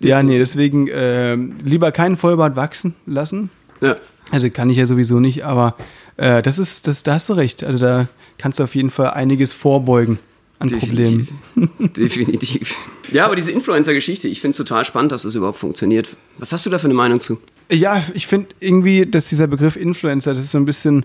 [0.00, 3.50] Ja, nee, deswegen äh, lieber keinen Vollbart wachsen lassen.
[3.80, 3.96] Ja.
[4.30, 5.76] Also kann ich ja sowieso nicht, aber
[6.16, 7.64] äh, das ist, das, da hast du recht.
[7.64, 8.08] Also da
[8.38, 10.18] kannst du auf jeden Fall einiges vorbeugen
[10.58, 11.28] an Definitiv.
[11.54, 11.92] Problemen.
[11.96, 12.76] Definitiv.
[13.12, 16.16] Ja, aber diese Influencer-Geschichte, ich finde es total spannend, dass das überhaupt funktioniert.
[16.38, 17.40] Was hast du da für eine Meinung zu?
[17.70, 21.04] Ja, ich finde irgendwie, dass dieser Begriff Influencer, das ist so ein bisschen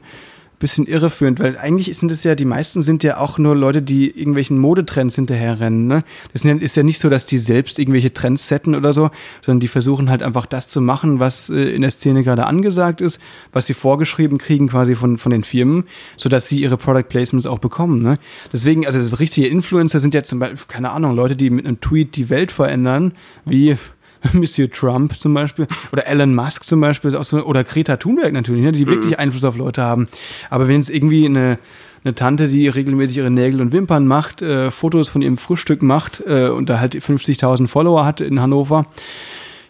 [0.61, 4.09] bisschen irreführend, weil eigentlich sind es ja, die meisten sind ja auch nur Leute, die
[4.09, 5.87] irgendwelchen Modetrends hinterherrennen.
[5.87, 6.03] Ne?
[6.31, 9.67] Das ist ja nicht so, dass die selbst irgendwelche Trends setten oder so, sondern die
[9.67, 13.19] versuchen halt einfach das zu machen, was äh, in der Szene gerade angesagt ist,
[13.51, 15.83] was sie vorgeschrieben kriegen quasi von, von den Firmen,
[16.15, 18.01] sodass sie ihre Product Placements auch bekommen.
[18.01, 18.17] Ne?
[18.53, 22.15] Deswegen, also richtige Influencer sind ja zum Beispiel, keine Ahnung, Leute, die mit einem Tweet
[22.15, 23.13] die Welt verändern,
[23.45, 23.77] wie
[24.33, 28.87] Monsieur Trump zum Beispiel oder Elon Musk zum Beispiel oder Greta Thunberg natürlich, ne, die
[28.87, 29.19] wirklich mhm.
[29.19, 30.07] Einfluss auf Leute haben.
[30.49, 31.57] Aber wenn es irgendwie eine,
[32.03, 36.23] eine Tante, die regelmäßig ihre Nägel und Wimpern macht, äh, Fotos von ihrem Frühstück macht
[36.27, 38.85] äh, und da halt 50.000 Follower hat in Hannover,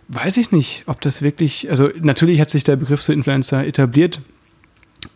[0.09, 4.19] weiß ich nicht, ob das wirklich, also natürlich hat sich der Begriff so Influencer etabliert,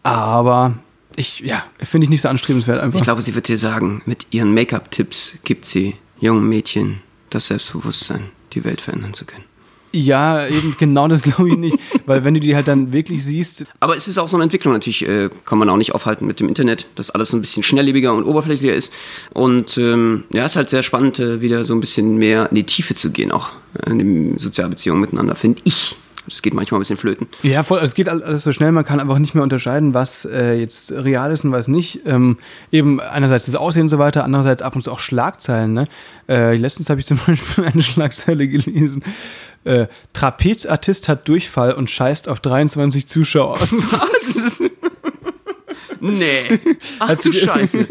[0.04, 0.76] aber
[1.18, 3.00] ich, ja, finde ich nicht so anstrebenswert einfach.
[3.00, 8.32] Ich glaube, sie wird dir sagen, mit ihren Make-up-Tipps gibt sie jungen Mädchen das Selbstbewusstsein
[8.56, 9.44] die Welt verändern zu können.
[9.96, 11.78] Ja, eben genau das glaube ich nicht.
[12.06, 13.66] Weil wenn du die halt dann wirklich siehst.
[13.80, 14.74] Aber es ist auch so eine Entwicklung.
[14.74, 18.14] Natürlich äh, kann man auch nicht aufhalten mit dem Internet, dass alles ein bisschen schnelllebiger
[18.14, 18.92] und oberflächlicher ist.
[19.34, 22.56] Und ähm, ja, es ist halt sehr spannend, äh, wieder so ein bisschen mehr in
[22.56, 23.52] die Tiefe zu gehen, auch
[23.88, 25.96] in den Sozialbeziehungen miteinander, finde ich.
[26.28, 27.28] Das geht manchmal ein bisschen flöten.
[27.44, 27.80] Ja, voll.
[27.80, 31.32] Es geht alles so schnell, man kann einfach nicht mehr unterscheiden, was äh, jetzt real
[31.32, 32.02] ist und was nicht.
[32.06, 32.38] Ähm,
[32.72, 35.74] eben einerseits das Aussehen und so weiter, andererseits ab und zu auch Schlagzeilen.
[35.74, 35.88] Ne?
[36.28, 39.04] Äh, letztens habe ich zum Beispiel eine Schlagzeile gelesen.
[39.66, 43.60] Äh, Trapezartist hat Durchfall und scheißt auf 23 Zuschauer.
[43.60, 44.62] Was?
[46.00, 46.60] nee.
[47.00, 47.88] Ach du Scheiße.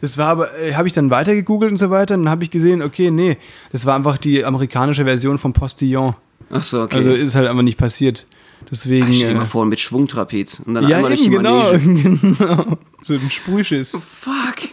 [0.00, 2.44] Das war aber, äh, habe ich dann weiter gegoogelt und so weiter und dann habe
[2.44, 3.36] ich gesehen, okay, nee,
[3.72, 6.14] das war einfach die amerikanische Version vom Postillon.
[6.50, 6.96] Ach so, okay.
[6.96, 8.26] Also ist halt einfach nicht passiert.
[8.70, 9.06] Deswegen.
[9.08, 11.36] Ach, stell dir äh, mal vor, mit Schwungtrapez und dann ja, einmal durch eben, die
[11.36, 11.70] genau,
[12.36, 12.78] genau.
[13.02, 13.92] So ein Sprühschiss.
[13.92, 14.68] Fuck.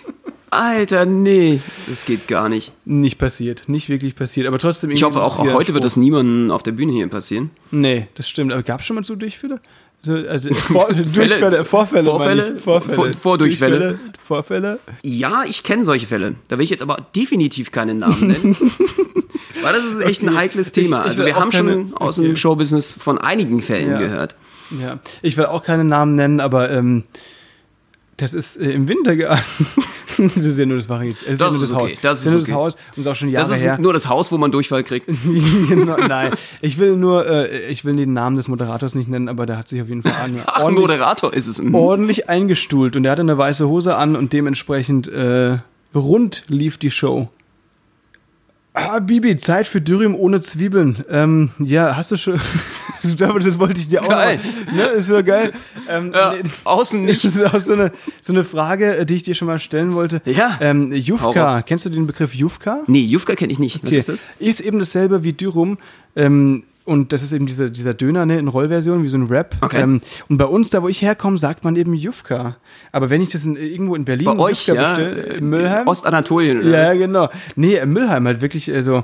[0.50, 1.60] Alter, nee.
[1.88, 2.72] Das geht gar nicht.
[2.86, 4.48] Nicht passiert, nicht wirklich passiert.
[4.48, 4.92] Aber trotzdem.
[4.92, 7.52] Ich hoffe, auch, auch heute wird das niemandem auf der Bühne hier passieren.
[7.72, 8.54] Nee, das stimmt.
[8.54, 9.60] Aber gab es schon mal so Durchfälle?
[10.04, 12.42] So, also Vor Durchfälle, Vorfälle, Vorfälle?
[12.44, 12.62] meine ich.
[12.64, 12.96] Vorfälle.
[12.96, 13.80] Vor- Vordurchfälle?
[13.80, 14.80] Durchfälle, Vorfälle.
[15.04, 16.36] Ja, ich kenne solche Fälle.
[16.48, 18.56] Da will ich jetzt aber definitiv keinen Namen nennen.
[19.62, 20.38] Weil das ist echt ein Okay.
[20.38, 21.00] heikles Ich- Thema.
[21.02, 22.28] ich also will wir haben schon keine- aus okay.
[22.28, 23.98] dem Showbusiness von einigen Fällen Ja.
[24.00, 24.36] gehört.
[24.82, 27.04] Ja, ich will auch keine Namen nennen, aber ähm,
[28.18, 29.42] das ist äh, im Winter gegangen.
[30.36, 31.22] das ist ja nur das Variet.
[31.24, 32.00] Ist Das ja das okay, Haus.
[32.02, 32.46] das ist nur okay.
[32.48, 33.78] das Haus und ist auch schon Jahre Das ist her.
[33.80, 35.08] nur das Haus, wo man Durchfall kriegt.
[35.70, 39.46] genau, nein, ich will nur, äh, ich will den Namen des Moderators nicht nennen, aber
[39.46, 41.62] der hat sich auf jeden Fall an, Ach, ordentlich, Moderator ist es.
[41.62, 41.76] Mhm.
[41.76, 45.58] ordentlich eingestuhlt und der hatte eine weiße Hose an und dementsprechend äh,
[45.96, 47.30] rund lief die Show.
[48.74, 51.04] Ah, Bibi, Zeit für Dürüm ohne Zwiebeln.
[51.10, 52.40] Ähm, ja, hast du schon.
[53.18, 54.40] das wollte ich dir auch Geil.
[54.68, 55.52] Mal, ne, ist ja geil.
[55.90, 57.36] Ähm, Ja, nee, außen das nichts.
[57.38, 60.22] ist auch so eine, so eine Frage, äh, die ich dir schon mal stellen wollte.
[60.26, 60.58] Ja.
[60.62, 62.82] Ähm, Jufka, kennst du den Begriff Jufka?
[62.88, 63.84] Nee, Jufka kenne ich nicht.
[63.84, 64.00] Was Okay.
[64.00, 64.24] ist das?
[64.40, 65.78] Ist eben dasselbe wie Dürum.
[66.16, 69.56] Ähm, und das ist eben dieser, dieser Döner ne, in Rollversion, wie so ein Rap.
[69.60, 69.82] Okay.
[69.82, 72.56] Ähm, und bei uns, da wo ich herkomme, sagt man eben Jufka.
[72.94, 74.90] Aber wenn ich das in, irgendwo in Berlin Bei euch, Jufka ja?
[74.92, 75.86] bestelle, Müllheim.
[75.86, 77.30] Ostanatolien oder ja, genau.
[77.58, 79.04] Nee, Müllheim halt wirklich äh, so.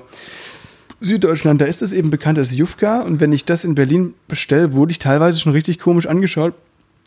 [1.04, 3.02] Süddeutschland, da ist das eben bekannt als Jufka.
[3.02, 6.54] Und wenn ich das in Berlin bestelle, wurde ich teilweise schon richtig komisch angeschaut.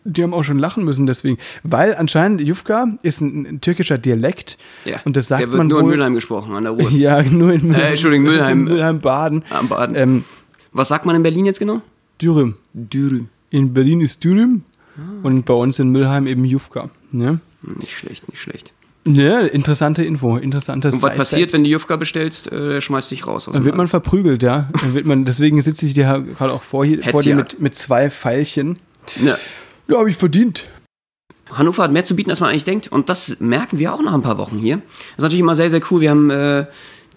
[0.04, 1.38] Die haben auch schon lachen müssen deswegen.
[1.64, 4.56] Weil anscheinend Jufka ist ein, ein türkischer Dialekt.
[4.84, 5.00] Ja.
[5.04, 6.88] Und das sagt Der wird man nur in wohl, Mülheim gesprochen, an der Ruhr.
[6.92, 7.82] Ja, nur in Müllheim.
[7.82, 8.64] Äh, Entschuldigung, Mülheim.
[8.64, 9.42] Mülheim-Baden.
[9.50, 9.96] Am Baden.
[9.96, 10.24] Ähm,
[10.72, 11.80] Was sagt man in Berlin jetzt genau?
[12.22, 12.54] Dürüm.
[12.72, 13.28] Dürüm.
[13.50, 14.62] In Berlin ist Dürüm
[14.98, 15.26] Ah.
[15.26, 16.88] und bei uns in Mülheim eben Jufka.
[17.12, 17.40] Ne?
[17.62, 18.72] Nicht schlecht, nicht schlecht.
[19.06, 21.18] Ja, interessante Info, interessantes Und was Side-Fact.
[21.18, 22.50] passiert, wenn du Jufka bestellst?
[22.52, 23.48] Äh, schmeißt dich raus.
[23.48, 24.68] Aus Dann wird man verprügelt, ja.
[24.80, 27.74] Dann wird man, deswegen sitze ich dir gerade auch vor, hier, vor dir mit, mit
[27.74, 28.78] zwei Pfeilchen.
[29.16, 29.38] Laden.
[29.88, 30.64] Ja, habe ich verdient.
[31.50, 31.58] Ja.
[31.58, 32.88] Hannover hat mehr zu bieten, als man eigentlich denkt.
[32.88, 34.76] Und das merken wir auch nach ein paar Wochen hier.
[34.76, 36.00] Das ist natürlich immer sehr, sehr cool.
[36.00, 36.66] Wir haben äh,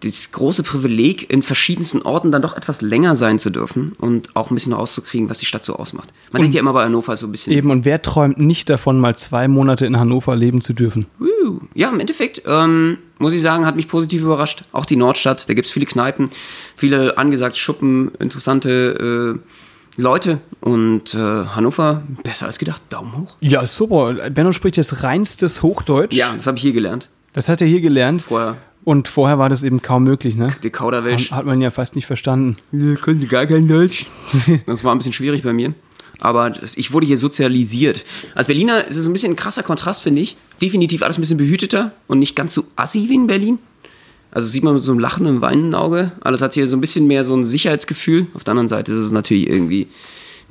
[0.01, 4.49] das große Privileg, in verschiedensten Orten dann doch etwas länger sein zu dürfen und auch
[4.49, 6.09] ein bisschen rauszukriegen, was die Stadt so ausmacht.
[6.31, 7.53] Man denkt ja immer bei Hannover so ein bisschen.
[7.53, 11.05] Eben, und wer träumt nicht davon, mal zwei Monate in Hannover leben zu dürfen?
[11.19, 14.63] Uh, ja, im Endeffekt, ähm, muss ich sagen, hat mich positiv überrascht.
[14.71, 16.29] Auch die Nordstadt, da gibt es viele Kneipen,
[16.75, 19.38] viele angesagte Schuppen, interessante
[19.97, 20.39] äh, Leute.
[20.62, 23.35] Und äh, Hannover, besser als gedacht, Daumen hoch.
[23.41, 24.29] Ja, super.
[24.29, 26.15] Benno spricht jetzt reinstes Hochdeutsch.
[26.15, 27.09] Ja, das habe ich hier gelernt.
[27.33, 28.23] Das hat er hier gelernt.
[28.23, 28.57] Vorher
[28.89, 30.47] Und vorher war das eben kaum möglich, ne?
[30.63, 31.30] die Kauderwelsch.
[31.30, 32.58] Hat man ja fast nicht verstanden.
[32.71, 34.08] Ja, können gar kein Deutsch?
[34.65, 35.75] Das war ein bisschen schwierig bei mir.
[36.19, 38.04] Aber das, ich wurde hier sozialisiert.
[38.34, 40.38] Als Berliner ist es ein bisschen ein krasser Kontrast, finde ich.
[40.60, 43.60] Definitiv alles ein bisschen behüteter und nicht ganz so assi wie in Berlin.
[44.32, 46.13] Also sieht man mit so einem lachenden, weinenden Auge.
[46.21, 48.25] Alles hat hier so ein bisschen mehr so ein Sicherheitsgefühl.
[48.34, 49.88] Auf der anderen Seite ist es natürlich irgendwie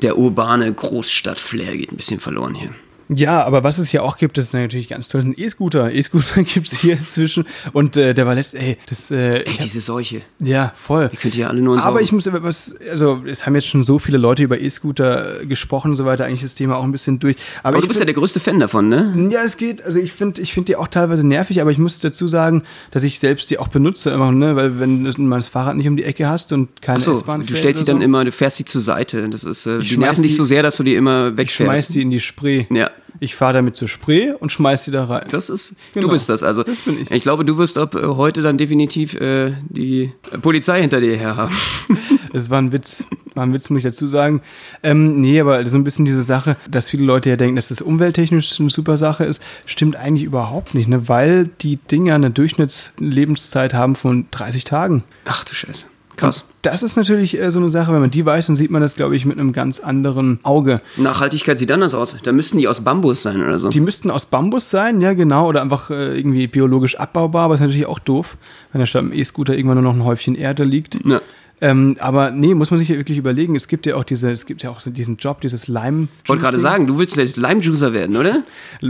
[0.01, 2.71] der urbane Großstadt-Flair geht ein bisschen verloren hier.
[3.09, 5.93] Ja, aber was es hier auch gibt, das ist natürlich ganz toll, ein E-Scooter.
[5.93, 7.47] E-Scooter gibt es hier inzwischen.
[7.73, 10.23] Und äh, der war letzt, ey, das, äh, Ey, diese Seuche.
[10.43, 11.09] ja, voll.
[11.13, 13.67] Die könnt ihr alle nur in Aber ich muss aber was, also es haben jetzt
[13.69, 16.77] schon so viele Leute über E-Scooter äh, gesprochen und so weiter, eigentlich ist das Thema
[16.77, 17.37] auch ein bisschen durch.
[17.63, 19.29] Aber, Aber du bist ja find- der größte Fan davon, ne?
[19.33, 19.83] ja, es geht.
[19.83, 23.03] Also ich finde ich find die auch teilweise nervig, aber ich muss dazu sagen, dass
[23.05, 24.55] ich selbst die auch benutze immer, ne?
[24.57, 27.43] Weil wenn du mal das Fahrrad nicht um die Ecke hast und keine Achso, S-Bahn
[27.43, 29.29] du stellst sie dann so, immer, du fährst sie zur Seite.
[29.29, 31.95] Das ist, äh, die nerven dich so sehr, dass du die immer ich schmeiß wegfährst.
[31.95, 32.67] die in die Spree.
[32.71, 32.91] Ja.
[33.21, 35.27] Ich fahre damit zur Spree und schmeiß die da rein.
[35.31, 36.07] Das ist, Genau.
[36.07, 36.43] du bist das.
[36.43, 37.23] Also, Das bin ich.
[37.23, 41.55] glaube, du wirst ab äh, heute dann definitiv äh, die Polizei hinter dir her haben.
[42.31, 43.05] Das war ein Witz.
[43.35, 44.43] War ein Witz, muss ich dazu sagen.
[44.83, 47.81] Ähm, nee, aber so ein bisschen diese Sache, dass viele Leute ja denken, dass das
[47.81, 51.09] umwelttechnisch eine super Sache ist, stimmt eigentlich überhaupt nicht, ne?
[51.09, 55.05] weil die Dinger eine Durchschnittslebenszeit haben von 30 Tagen.
[55.27, 55.87] Ach du Scheiße.
[56.19, 56.43] Krass.
[56.43, 58.83] Und das ist natürlich äh, so eine Sache, wenn man die weiß, dann sieht man
[58.83, 60.81] das, glaube ich, mit einem ganz anderen Auge.
[60.97, 62.17] Nachhaltigkeit sieht anders aus.
[62.23, 63.69] Da müssten die aus Bambus sein oder so.
[63.71, 67.61] Die müssten aus Bambus sein, ja genau, oder einfach äh, irgendwie biologisch abbaubar, aber ist
[67.61, 68.37] natürlich auch doof,
[68.73, 70.99] wenn da statt dem E-Scooter irgendwann nur noch ein Häufchen Erde liegt.
[71.07, 71.21] Ja.
[71.61, 73.57] Ähm, aber nee, muss man sich ja wirklich überlegen.
[73.57, 76.09] Es gibt ja auch diese, es gibt ja auch so diesen Job, dieses Lime.
[76.23, 78.43] Ich wollte gerade sagen, du willst jetzt Lime-Juicer werden, oder?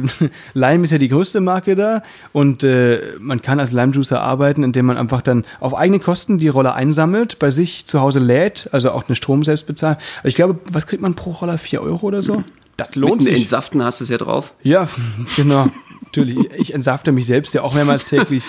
[0.54, 2.02] Lime ist ja die größte Marke da
[2.32, 6.48] und äh, man kann als Lime-Juicer arbeiten, indem man einfach dann auf eigene Kosten die
[6.48, 9.98] Roller einsammelt, bei sich zu Hause lädt, also auch den Strom selbst bezahlt.
[10.20, 11.58] Aber ich glaube, was kriegt man pro Roller?
[11.58, 12.44] Vier Euro oder so?
[12.76, 13.36] Das lohnt Mit sich.
[13.36, 14.52] Entsaften hast du es ja drauf.
[14.62, 14.88] Ja,
[15.36, 15.68] genau.
[16.08, 18.42] Natürlich, ich entsafte mich selbst ja auch mehrmals täglich.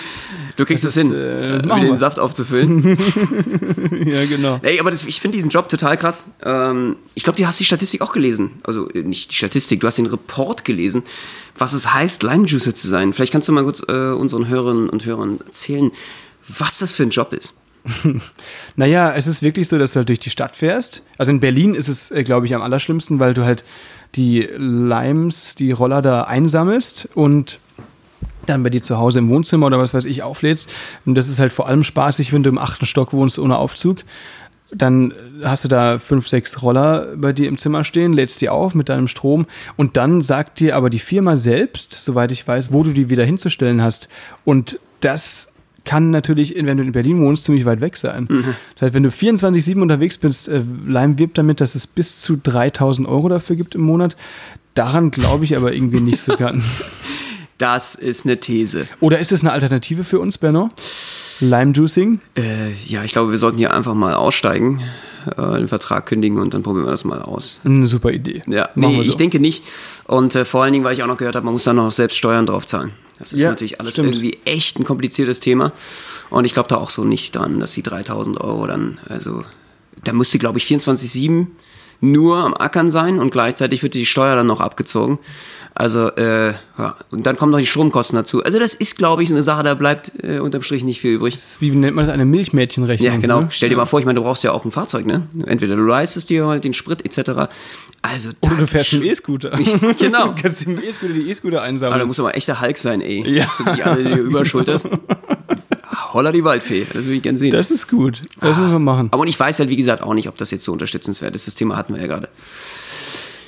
[0.56, 2.98] Du kriegst es hin, äh, wieder den Saft aufzufüllen.
[4.06, 4.58] ja, genau.
[4.62, 6.32] Ey, aber das, ich finde diesen Job total krass.
[6.42, 8.52] Ähm, ich glaube, du hast die Statistik auch gelesen.
[8.62, 11.02] Also äh, nicht die Statistik, du hast den Report gelesen,
[11.56, 13.12] was es heißt, Lime Juicer zu sein.
[13.12, 15.90] Vielleicht kannst du mal kurz äh, unseren Hörerinnen und Hörern erzählen,
[16.48, 17.54] was das für ein Job ist.
[18.76, 21.02] naja, es ist wirklich so, dass du halt durch die Stadt fährst.
[21.18, 23.64] Also in Berlin ist es, äh, glaube ich, am allerschlimmsten, weil du halt
[24.14, 27.58] die Limes, die Roller da einsammelst und
[28.46, 30.68] dann bei dir zu Hause im Wohnzimmer oder was weiß ich auflädst.
[31.06, 33.98] Und das ist halt vor allem spaßig, wenn du im achten Stock wohnst ohne Aufzug.
[34.72, 38.74] Dann hast du da fünf, sechs Roller bei dir im Zimmer stehen, lädst die auf
[38.74, 39.46] mit deinem Strom
[39.76, 43.24] und dann sagt dir aber die Firma selbst, soweit ich weiß, wo du die wieder
[43.24, 44.08] hinzustellen hast.
[44.44, 45.48] Und das
[45.84, 48.26] kann natürlich, wenn du in Berlin wohnst, ziemlich weit weg sein.
[48.28, 48.54] Mhm.
[48.74, 52.36] Das heißt, wenn du 24-7 unterwegs bist, äh, Lime wirbt damit, dass es bis zu
[52.36, 54.16] 3000 Euro dafür gibt im Monat.
[54.74, 56.84] Daran glaube ich aber irgendwie nicht so ganz.
[57.58, 58.86] Das ist eine These.
[59.00, 60.70] Oder ist es eine Alternative für uns, Benno?
[61.40, 62.20] Lime Juicing?
[62.34, 64.80] Äh, ja, ich glaube, wir sollten hier einfach mal aussteigen,
[65.36, 67.60] äh, den Vertrag kündigen und dann probieren wir das mal aus.
[67.62, 68.42] Eine super Idee.
[68.46, 69.02] Ja, nee, so.
[69.02, 69.62] ich denke nicht.
[70.06, 71.92] Und äh, vor allen Dingen, weil ich auch noch gehört habe, man muss dann noch
[71.92, 72.92] selbst Steuern drauf zahlen.
[73.20, 74.16] Das ist ja, natürlich alles stimmt.
[74.16, 75.72] irgendwie echt ein kompliziertes Thema.
[76.30, 79.44] Und ich glaube da auch so nicht dran, dass die 3000 Euro dann, also,
[80.02, 81.46] da müsste, glaube ich, 24,7
[82.00, 85.18] nur am Ackern sein und gleichzeitig wird die Steuer dann noch abgezogen.
[85.74, 86.96] Also, äh, ja.
[87.10, 88.42] Und dann kommen noch die Stromkosten dazu.
[88.42, 91.36] Also, das ist, glaube ich, eine Sache, da bleibt äh, unterm Strich nicht viel übrig.
[91.60, 92.12] Wie nennt man das?
[92.12, 93.12] Eine Milchmädchenrechnung?
[93.12, 93.42] Ja, genau.
[93.42, 93.48] Ne?
[93.50, 95.28] Stell dir mal vor, ich meine, du brauchst ja auch ein Fahrzeug, ne?
[95.46, 97.52] Entweder du leistest dir halt den Sprit etc.
[98.02, 99.58] Also, Oder du fährst einen E-Scooter.
[99.98, 100.28] genau.
[100.28, 101.94] du kannst im E-Scooter die E-Scooter einsammeln.
[101.94, 103.26] Aber da musst du mal echter Hulk sein, ey.
[103.28, 103.44] Ja.
[103.44, 104.88] Dass du die alle dir überschulterst.
[106.12, 107.52] Holla die Waldfee, das würde ich gerne sehen.
[107.52, 108.60] Das ist gut, das ah.
[108.60, 109.08] müssen wir machen.
[109.12, 111.46] Aber ich weiß halt, wie gesagt, auch nicht, ob das jetzt so unterstützenswert ist.
[111.46, 112.28] Das Thema hatten wir ja gerade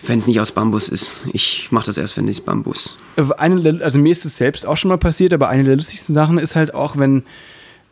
[0.05, 1.20] wenn es nicht aus Bambus ist.
[1.33, 2.96] Ich mache das erst, wenn es Bambus.
[3.38, 6.38] Eine, also mir ist es selbst auch schon mal passiert, aber eine der lustigsten Sachen
[6.38, 7.22] ist halt auch, wenn,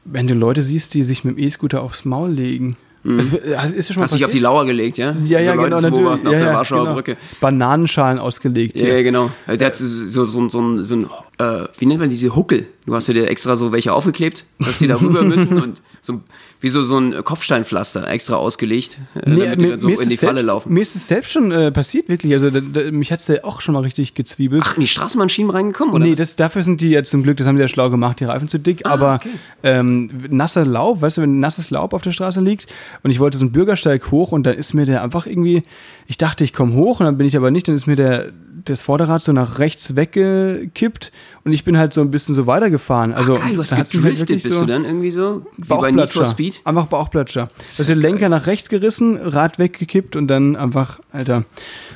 [0.05, 2.77] wenn du Leute siehst, die sich mit dem E-Scooter aufs Maul legen.
[3.03, 3.19] Mhm.
[3.19, 3.37] Also,
[3.75, 5.17] ist ja schon Hast dich auf die Lauer gelegt, ja?
[5.25, 6.07] Ja, ja, genau, natürlich.
[6.07, 6.95] Auf ja, der Warschauer genau.
[6.95, 7.17] Brücke.
[7.41, 8.79] Bananenschalen ausgelegt.
[8.79, 9.31] Ja, ja, genau.
[9.47, 12.67] Also der hat so, so, so, so ein, äh, wie nennt man diese Huckel?
[12.85, 16.21] Du hast ja dir extra so welche aufgeklebt, dass die da rüber müssen und so
[16.61, 20.17] wie so, so ein Kopfsteinpflaster extra ausgelegt, äh, nee, damit die dann so in die
[20.17, 20.73] Falle selbst, laufen.
[20.75, 22.33] Mir ist es selbst schon äh, passiert, wirklich.
[22.35, 24.63] Also da, da, mich hat es ja auch schon mal richtig gezwiebelt.
[24.65, 26.05] Ach, in die Straßenbahnschienen reingekommen, oder?
[26.05, 28.25] Nee, das, dafür sind die ja zum Glück, das haben die ja schlau gemacht, die
[28.25, 28.83] Reifen zu dick.
[28.85, 29.31] Ah, aber okay.
[29.63, 32.67] ähm, nasser Laub, weißt du, wenn nasses Laub auf der Straße liegt
[33.03, 35.63] und ich wollte so einen Bürgersteig hoch und dann ist mir der einfach irgendwie,
[36.07, 38.33] ich dachte, ich komme hoch und dann bin ich aber nicht, dann ist mir der
[38.65, 41.13] das Vorderrad so nach rechts weggekippt
[41.45, 43.13] und ich bin halt so ein bisschen so weitergefahren.
[43.13, 45.47] Also, Ach geil, du hast halt gedriftet, halt bist so du dann irgendwie so?
[45.57, 46.61] Wie bei Need for Speed?
[46.65, 47.51] Einfach Bauchplatscher.
[47.59, 51.45] Das ist der Lenker nach rechts gerissen, Rad weggekippt und dann einfach, Alter,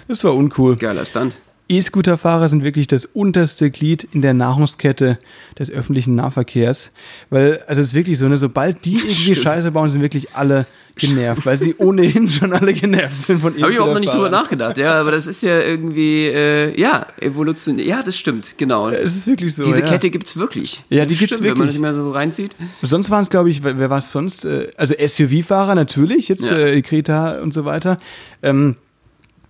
[0.08, 0.76] das war uncool.
[0.76, 1.36] Geiler Stand.
[1.68, 5.18] E-Scooter-Fahrer sind wirklich das unterste Glied in der Nahrungskette
[5.58, 6.90] des öffentlichen Nahverkehrs.
[7.30, 10.66] Weil, also es ist wirklich so, ne, sobald die irgendwie Scheiße bauen, sind wirklich alle
[10.96, 13.64] genervt, weil sie ohnehin schon alle genervt sind von E-Scooter.
[13.64, 17.06] Habe ich auch noch nicht drüber nachgedacht, ja, aber das ist ja irgendwie, äh, ja,
[17.20, 18.88] Evolution, ja, das stimmt, genau.
[18.88, 19.64] Es ist wirklich so.
[19.64, 19.86] Diese ja.
[19.86, 20.84] Kette gibt es wirklich.
[20.90, 21.52] Ja, die gibt es wirklich.
[21.54, 22.54] Wenn man das immer so reinzieht.
[22.82, 24.44] Sonst waren es, glaube ich, wer war es sonst?
[24.44, 26.56] Äh, also SUV-Fahrer natürlich, jetzt ja.
[26.56, 27.98] äh, Kreta und so weiter.
[28.42, 28.76] Ähm,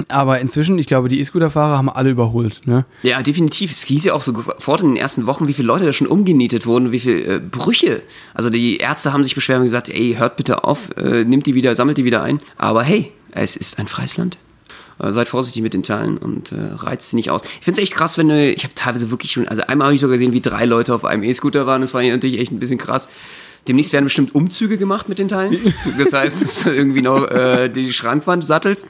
[0.09, 2.61] aber inzwischen, ich glaube, die E-Scooter-Fahrer haben alle überholt.
[2.65, 2.85] Ne?
[3.03, 3.71] Ja, definitiv.
[3.71, 6.67] Es hieß ja auch sofort in den ersten Wochen, wie viele Leute da schon umgenietet
[6.67, 8.03] wurden, wie viele äh, Brüche.
[8.35, 11.55] Also die Ärzte haben sich beschwert und gesagt, ey, hört bitte auf, äh, nimmt die
[11.55, 12.41] wieder, sammelt die wieder ein.
[12.57, 14.37] Aber hey, es ist ein freies Land.
[14.99, 17.43] Äh, seid vorsichtig mit den Teilen und äh, reizt sie nicht aus.
[17.45, 19.95] Ich finde es echt krass, wenn du, ich habe teilweise wirklich schon, also einmal habe
[19.95, 21.81] ich sogar gesehen, wie drei Leute auf einem E-Scooter waren.
[21.81, 23.09] Das war natürlich echt ein bisschen krass.
[23.69, 25.75] Demnächst werden bestimmt Umzüge gemacht mit den Teilen.
[25.99, 28.89] Das heißt, es ist irgendwie noch äh, die Schrankwand sattelst.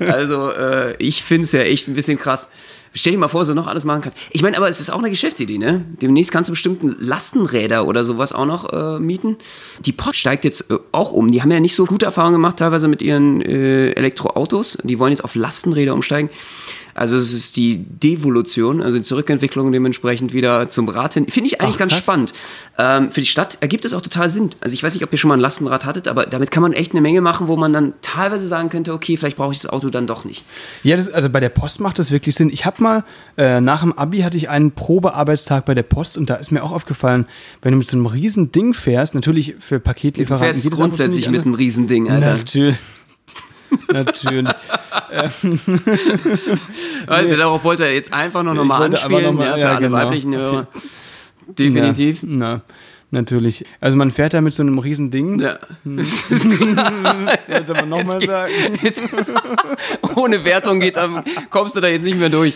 [0.00, 2.50] Also äh, ich finde es ja echt ein bisschen krass.
[2.92, 4.18] Stell dir mal vor, so noch alles machen kannst.
[4.30, 5.84] Ich meine, aber es ist auch eine Geschäftsidee, ne?
[6.02, 9.36] Demnächst kannst du bestimmt Lastenräder oder sowas auch noch äh, mieten.
[9.84, 11.30] Die Post steigt jetzt äh, auch um.
[11.30, 14.78] Die haben ja nicht so gute Erfahrungen gemacht, teilweise mit ihren äh, Elektroautos.
[14.82, 16.30] Die wollen jetzt auf Lastenräder umsteigen.
[16.94, 21.26] Also es ist die Devolution, also die Zurückentwicklung dementsprechend wieder zum Rad hin.
[21.28, 22.02] Finde ich eigentlich Ach, ganz krass.
[22.02, 22.32] spannend.
[22.78, 24.50] Ähm, für die Stadt ergibt es auch total Sinn.
[24.60, 26.72] Also ich weiß nicht, ob ihr schon mal ein Lastenrad hattet, aber damit kann man
[26.72, 29.70] echt eine Menge machen, wo man dann teilweise sagen könnte, okay, vielleicht brauche ich das
[29.70, 30.44] Auto dann doch nicht.
[30.82, 32.50] Ja, das, also bei der Post macht das wirklich Sinn.
[32.50, 33.04] Ich habe mal,
[33.36, 36.62] äh, nach dem Abi hatte ich einen Probearbeitstag bei der Post und da ist mir
[36.62, 37.26] auch aufgefallen,
[37.62, 40.76] wenn du mit so einem riesen Ding fährst, natürlich für Du Paketlieferanten fährst und zu
[40.76, 42.36] grundsätzlich mit einem Riesending, Alter.
[42.36, 42.76] Natürlich.
[43.92, 44.54] Natürlich.
[47.06, 49.80] Also darauf wollte er jetzt einfach noch nochmal anspielen, noch mal- ja, für ja, alle
[49.86, 49.96] genau.
[49.98, 50.66] weiblichen Hörer.
[51.58, 52.22] Definitiv.
[52.22, 52.60] Ja, na,
[53.10, 53.64] natürlich.
[53.80, 55.40] Also man fährt da mit so einem riesen Ding.
[55.40, 55.58] Ja.
[57.48, 58.52] Jetzt aber nochmal sagen.
[58.82, 59.02] jetzt,
[60.14, 60.96] ohne Wertung geht,
[61.50, 62.54] kommst du da jetzt nicht mehr durch.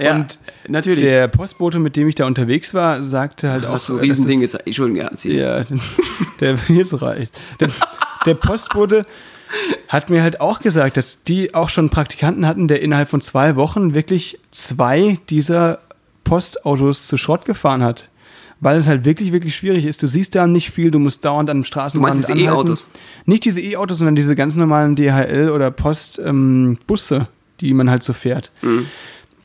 [0.00, 0.38] Ja, Und
[0.68, 1.02] natürlich.
[1.04, 3.74] Der Postbote, mit dem ich da unterwegs war, sagte halt auch.
[3.74, 4.66] Hast du ein äh, das Riesending ist- gezeigt?
[4.66, 5.34] Entschuldigung, ja, erzähl.
[5.34, 5.64] Ja,
[6.40, 7.38] der jetzt reicht.
[7.60, 7.68] Der,
[8.24, 9.04] der Postbote
[9.88, 13.56] hat mir halt auch gesagt, dass die auch schon Praktikanten hatten, der innerhalb von zwei
[13.56, 15.78] Wochen wirklich zwei dieser
[16.24, 18.08] Postautos zu Schrott gefahren hat.
[18.60, 20.02] Weil es halt wirklich, wirklich schwierig ist.
[20.04, 22.38] Du siehst da nicht viel, du musst dauernd an dem Straßenrand Du meinst diese.
[22.38, 22.86] E-Autos?
[23.26, 27.26] Nicht diese E-Autos, sondern diese ganz normalen DHL- oder Postbusse,
[27.60, 28.52] die man halt so fährt.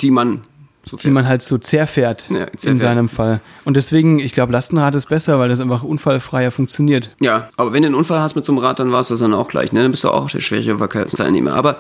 [0.02, 0.42] Die man
[0.88, 2.80] so Die man halt so zerfährt Ja, in zerfährt.
[2.82, 3.40] seinem Fall.
[3.66, 7.16] Und deswegen, ich glaube, Lastenrad ist besser, weil das einfach unfallfreier funktioniert.
[7.20, 9.20] Ja, aber wenn du einen Unfall hast mit so einem Rad, dann war es das
[9.20, 9.72] dann auch gleich.
[9.74, 9.82] Ne?
[9.82, 11.54] Dann bist du auch der schwächere Verkehrsteilnehmer.
[11.54, 11.78] Aber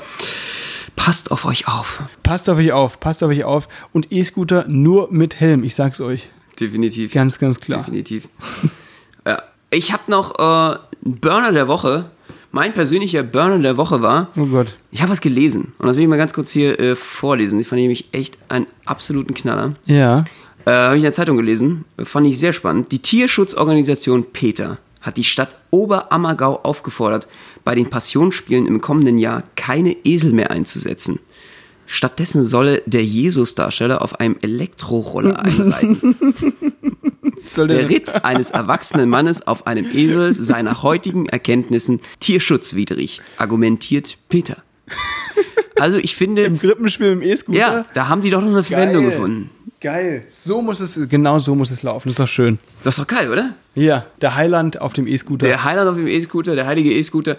[0.96, 2.02] passt auf euch auf.
[2.24, 3.68] Passt auf euch auf, passt auf euch auf.
[3.94, 6.30] Und E-Scooter nur mit Helm, ich sag's euch.
[6.60, 7.14] Definitiv.
[7.14, 7.80] Ganz, ganz klar.
[7.80, 8.28] Definitiv.
[9.26, 9.42] ja.
[9.70, 12.06] Ich habe noch äh, einen Burner der Woche.
[12.52, 14.76] Mein persönlicher Burner der Woche war, Oh Gott.
[14.92, 15.74] ich habe was gelesen.
[15.78, 17.60] Und das will ich mal ganz kurz hier äh, vorlesen.
[17.60, 19.74] Die fand ich nämlich echt einen absoluten Knaller.
[19.86, 20.26] Ja.
[20.66, 21.86] Äh, habe ich in der Zeitung gelesen.
[22.04, 22.92] Fand ich sehr spannend.
[22.92, 27.28] Die Tierschutzorganisation Peter hat die Stadt Oberammergau aufgefordert,
[27.64, 31.20] bei den Passionsspielen im kommenden Jahr keine Esel mehr einzusetzen.
[31.86, 36.16] Stattdessen solle der Jesus-Darsteller auf einem Elektroroller einreiten.
[37.48, 44.18] Soll Der Ritt eines erwachsenen Mannes auf einem Esel sei nach heutigen Erkenntnissen tierschutzwidrig, argumentiert
[44.30, 44.58] Peter.
[45.80, 47.60] Also ich finde, Im Grippenspiel im E-Scooter?
[47.60, 49.12] ja, da haben die doch noch eine Verwendung Geil.
[49.12, 49.50] gefunden.
[49.80, 50.26] Geil.
[50.28, 52.10] So muss es, genau so muss es laufen.
[52.10, 52.58] Das ist doch schön.
[52.82, 53.54] Das ist doch geil, oder?
[53.76, 55.46] Ja, der Highland auf dem E-Scooter.
[55.46, 57.38] Der Highland auf dem E-Scooter, der heilige E-Scooter.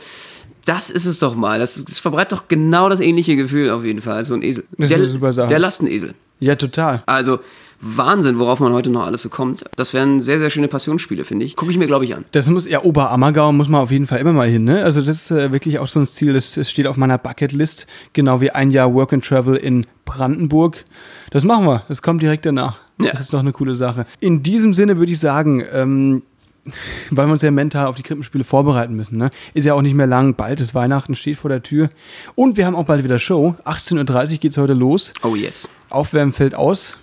[0.64, 1.59] Das ist es doch mal.
[1.59, 4.25] Das, das verbreitet doch genau das ähnliche Gefühl auf jeden Fall.
[4.25, 4.64] So ein Esel.
[4.77, 5.49] Das ist der, eine super Sache.
[5.49, 6.14] Der Lastenesel.
[6.38, 7.03] Ja, total.
[7.07, 7.40] Also
[7.80, 9.64] Wahnsinn, worauf man heute noch alles so kommt.
[9.76, 11.54] Das wären sehr, sehr schöne Passionsspiele, finde ich.
[11.54, 12.24] Gucke ich mir, glaube ich, an.
[12.32, 14.82] Das muss, ja, Oberammergau muss man auf jeden Fall immer mal hin, ne?
[14.82, 17.86] Also das ist äh, wirklich auch so ein Ziel, das, das steht auf meiner Bucketlist,
[18.12, 20.84] genau wie ein Jahr Work and Travel in Brandenburg.
[21.30, 22.80] Das machen wir, das kommt direkt danach.
[23.00, 23.12] Ja.
[23.12, 24.06] Das ist doch eine coole Sache.
[24.18, 26.22] In diesem Sinne würde ich sagen, ähm,
[27.10, 29.30] weil wir uns ja mental auf die Krippenspiele vorbereiten müssen, ne?
[29.54, 31.90] Ist ja auch nicht mehr lang, bald ist Weihnachten, steht vor der Tür.
[32.34, 33.54] Und wir haben auch bald wieder Show.
[33.64, 35.12] 18.30 Uhr geht's heute los.
[35.22, 35.68] Oh yes.
[35.90, 36.96] Aufwärmen fällt aus.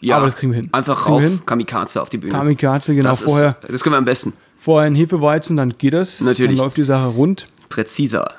[0.00, 0.68] Ja, Aber das kriegen wir hin.
[0.72, 1.40] Einfach rauf, hin.
[1.44, 2.32] Kamikaze auf die Bühne.
[2.32, 4.32] Kamikaze, genau, das, vorher, ist, das können wir am besten.
[4.58, 6.20] vorher ein Hefeweizen, dann geht das.
[6.20, 6.56] Natürlich.
[6.56, 7.46] Dann läuft die Sache rund.
[7.68, 8.34] Präziser.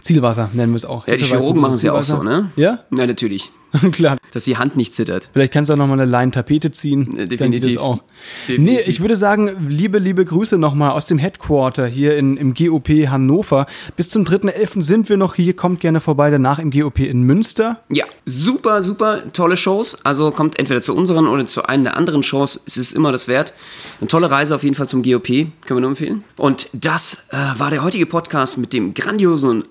[0.00, 1.06] Zielwasser nennen wir es auch.
[1.06, 2.50] Ja, die Chirurgen machen es ja auch so, ne?
[2.56, 2.80] Ja?
[2.90, 3.50] Ja, natürlich.
[3.92, 4.16] Klar.
[4.32, 5.30] Dass die Hand nicht zittert.
[5.32, 7.04] Vielleicht kannst du auch nochmal eine Line Tapete ziehen.
[7.04, 7.70] Dann geht definitiv.
[7.70, 8.02] es auch.
[8.48, 8.84] Definitiv.
[8.84, 12.88] Nee, ich würde sagen, liebe, liebe Grüße nochmal aus dem Headquarter hier in, im GOP
[13.08, 13.66] Hannover.
[13.96, 14.82] Bis zum 3.11.
[14.82, 15.54] sind wir noch hier.
[15.54, 16.30] Kommt gerne vorbei.
[16.30, 17.80] Danach im GOP in Münster.
[17.90, 20.04] Ja, super, super tolle Shows.
[20.04, 22.60] Also kommt entweder zu unseren oder zu einer der anderen Shows.
[22.66, 23.52] Es ist immer das wert.
[24.00, 25.26] Eine tolle Reise auf jeden Fall zum GOP.
[25.26, 26.24] Können wir nur empfehlen.
[26.36, 29.68] Und das äh, war der heutige Podcast mit dem grandiosen und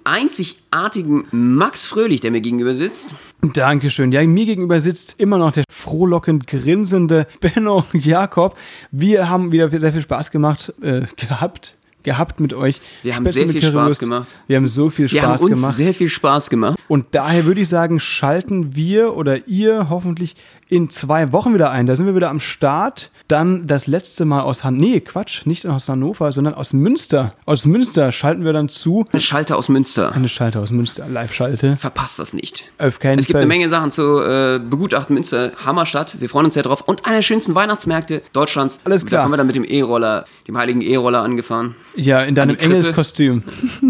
[0.72, 3.14] einzigartigen Max Fröhlich, der mir gegenüber sitzt.
[3.42, 4.12] Dankeschön.
[4.12, 8.58] Ja, mir gegenüber sitzt immer noch der frohlockend grinsende Benno Jakob.
[8.92, 11.78] Wir haben wieder sehr viel Spaß gemacht, äh, gehabt.
[12.04, 12.82] Gehabt mit euch.
[13.04, 14.36] Wir haben Spätzle sehr mit viel Spaß gemacht.
[14.48, 15.76] Wir haben so viel Wir haben Spaß uns gemacht.
[15.76, 16.80] sehr viel Spaß gemacht.
[16.92, 20.36] Und daher würde ich sagen, schalten wir oder ihr hoffentlich
[20.68, 21.86] in zwei Wochen wieder ein.
[21.86, 23.12] Da sind wir wieder am Start.
[23.30, 27.34] Dann das letzte Mal aus Han nee, Quatsch, nicht aus Hannover, sondern aus Münster.
[27.46, 29.06] Aus Münster schalten wir dann zu.
[29.12, 30.12] Eine Schalter aus Münster.
[30.12, 31.78] Eine Schalte aus Münster, Live-Schalte.
[31.78, 32.66] Verpasst das nicht.
[32.78, 33.42] Auf keinen Es gibt Fall.
[33.42, 35.14] eine Menge Sachen zu äh, begutachten.
[35.14, 36.20] Münster, Hammerstadt.
[36.20, 36.82] Wir freuen uns sehr drauf.
[36.82, 38.82] Und einer der schönsten Weihnachtsmärkte Deutschlands.
[38.84, 39.20] Alles klar.
[39.20, 41.76] Da haben wir dann mit dem E-Roller, dem heiligen E-Roller angefahren.
[41.96, 42.58] Ja, in deinem.
[42.58, 43.44] Engelskostüm.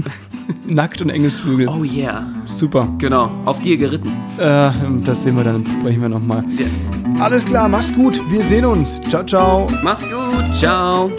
[0.68, 1.68] Nackt und Engelsflügel.
[1.68, 2.28] Oh yeah.
[2.46, 2.91] Super.
[2.98, 4.12] Genau, auf dir geritten.
[4.38, 4.72] Äh,
[5.06, 6.44] das sehen wir dann, sprechen wir nochmal.
[6.58, 6.66] Ja.
[7.24, 8.20] Alles klar, mach's gut.
[8.32, 9.02] Wir sehen uns.
[9.10, 9.68] Ciao, ciao.
[9.84, 10.56] Mach's gut.
[10.56, 11.12] Ciao.